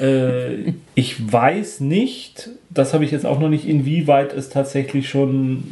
[0.00, 5.64] äh, ich weiß nicht, das habe ich jetzt auch noch nicht, inwieweit es tatsächlich schon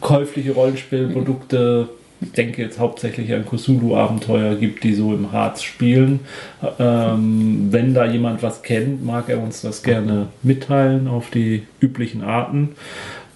[0.00, 1.88] käufliche Rollenspielprodukte,
[2.20, 6.20] ich denke jetzt hauptsächlich an Cthulhu-Abenteuer gibt, die so im Harz spielen.
[6.78, 12.22] Ähm, wenn da jemand was kennt, mag er uns das gerne mitteilen auf die üblichen
[12.22, 12.70] Arten.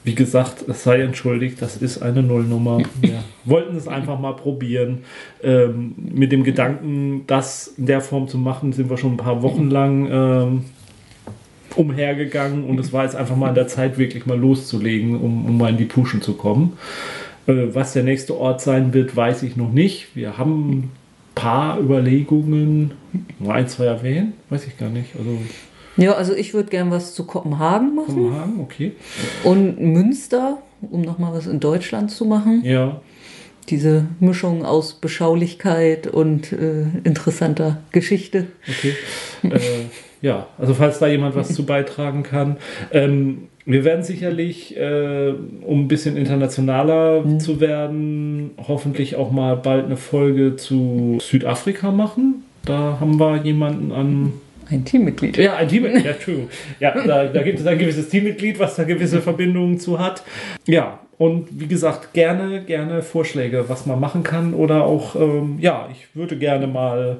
[0.04, 2.82] Wie gesagt, es sei entschuldigt, das ist eine Nullnummer.
[3.00, 4.98] Wir wollten es einfach mal probieren.
[5.42, 9.42] Ähm, mit dem Gedanken, das in der Form zu machen, sind wir schon ein paar
[9.42, 10.64] Wochen lang ähm,
[11.76, 15.58] umhergegangen und es war jetzt einfach mal an der Zeit, wirklich mal loszulegen, um, um
[15.58, 16.78] mal in die Puschen zu kommen.
[17.46, 20.14] Äh, was der nächste Ort sein wird, weiß ich noch nicht.
[20.14, 20.90] Wir haben ein
[21.34, 22.92] paar Überlegungen,
[23.38, 25.10] nur ein, zwei erwähnen, weiß ich gar nicht.
[25.18, 25.38] Also
[25.96, 28.92] Ja, also ich würde gern was zu Kopenhagen machen Kopenhagen, okay.
[29.42, 32.62] und Münster, um nochmal was in Deutschland zu machen.
[32.64, 33.00] Ja,
[33.68, 38.46] Diese Mischung aus Beschaulichkeit und äh, interessanter Geschichte.
[38.68, 38.94] Okay.
[39.42, 39.58] äh,
[40.24, 42.56] ja, also falls da jemand was zu beitragen kann.
[42.92, 49.84] Ähm, wir werden sicherlich, äh, um ein bisschen internationaler zu werden, hoffentlich auch mal bald
[49.84, 52.42] eine Folge zu Südafrika machen.
[52.64, 54.32] Da haben wir jemanden an,
[54.70, 55.36] Ein Teammitglied.
[55.36, 56.48] Ja, ein Teammitglied, ja, true.
[56.80, 60.22] Ja, da, da gibt es ein gewisses Teammitglied, was da gewisse Verbindungen zu hat.
[60.66, 64.54] Ja, und wie gesagt, gerne, gerne Vorschläge, was man machen kann.
[64.54, 67.18] Oder auch, ähm, ja, ich würde gerne mal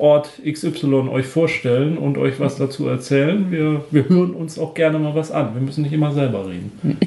[0.00, 3.50] Ort XY euch vorstellen und euch was dazu erzählen.
[3.50, 5.54] Wir, wir hören uns auch gerne mal was an.
[5.54, 6.72] Wir müssen nicht immer selber reden.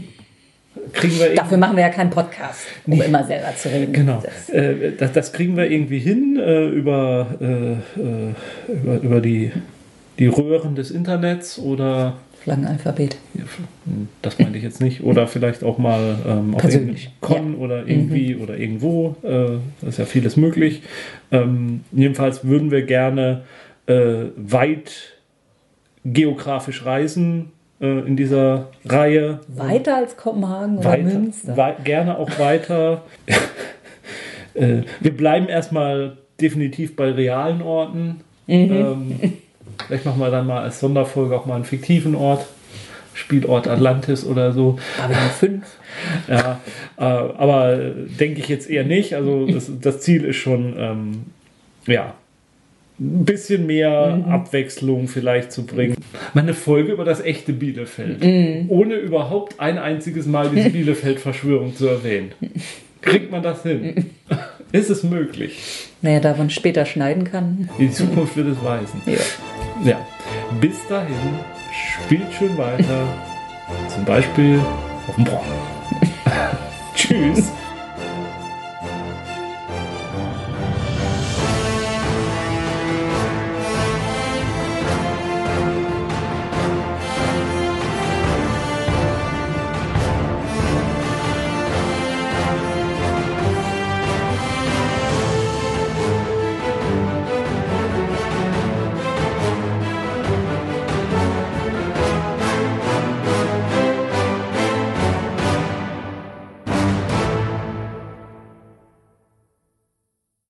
[0.93, 3.05] Kriegen wir Dafür machen wir ja keinen Podcast, um nee.
[3.05, 3.93] immer selber zu reden.
[3.93, 4.21] Genau.
[4.23, 8.33] Das, äh, das, das kriegen wir irgendwie hin äh, über, äh, äh
[8.67, 9.51] über, über die,
[10.19, 13.17] die Röhren des Internets oder Flaggenalphabet.
[14.21, 15.03] Das meinte ich jetzt nicht.
[15.03, 16.61] Oder vielleicht auch mal ähm, auf
[17.21, 17.59] Con ja.
[17.59, 18.41] oder irgendwie mhm.
[18.41, 19.15] oder irgendwo.
[19.23, 20.81] Äh, da ist ja vieles möglich.
[21.31, 23.43] Ähm, jedenfalls würden wir gerne
[23.87, 25.13] äh, weit
[26.03, 29.39] geografisch reisen äh, in dieser Reihe.
[29.47, 31.55] Weiter als Kopenhagen oder weiter, Münster?
[31.55, 33.03] Wei gerne auch weiter.
[34.55, 38.21] Äh, wir bleiben erstmal definitiv bei realen Orten.
[38.45, 38.71] Mhm.
[38.71, 39.33] Ähm,
[39.87, 42.45] Vielleicht machen wir dann mal als Sonderfolge auch mal einen fiktiven Ort.
[43.15, 44.79] Spielort Atlantis oder so.
[44.99, 45.65] Aber wir haben fünf.
[46.27, 46.59] Ja,
[46.97, 49.13] äh, aber denke ich jetzt eher nicht.
[49.13, 51.23] Also das, das Ziel ist schon, ähm,
[51.85, 52.15] ja,
[52.99, 54.31] ein bisschen mehr mhm.
[54.31, 55.95] Abwechslung vielleicht zu bringen.
[56.33, 58.23] Meine Folge über das echte Bielefeld.
[58.23, 58.65] Mhm.
[58.69, 62.31] Ohne überhaupt ein einziges Mal diese Bielefeld-Verschwörung zu erwähnen.
[63.01, 64.11] Kriegt man das hin?
[64.71, 65.89] ist es möglich?
[66.01, 67.69] Naja, da man später schneiden kann.
[67.77, 69.01] Die Zukunft wird es weisen.
[69.05, 69.19] Ja.
[69.83, 69.97] Ja,
[70.61, 71.39] bis dahin,
[71.71, 73.05] spielt schön weiter.
[73.89, 74.61] Zum Beispiel
[75.07, 75.51] auf dem Brocken.
[76.95, 77.51] Tschüss.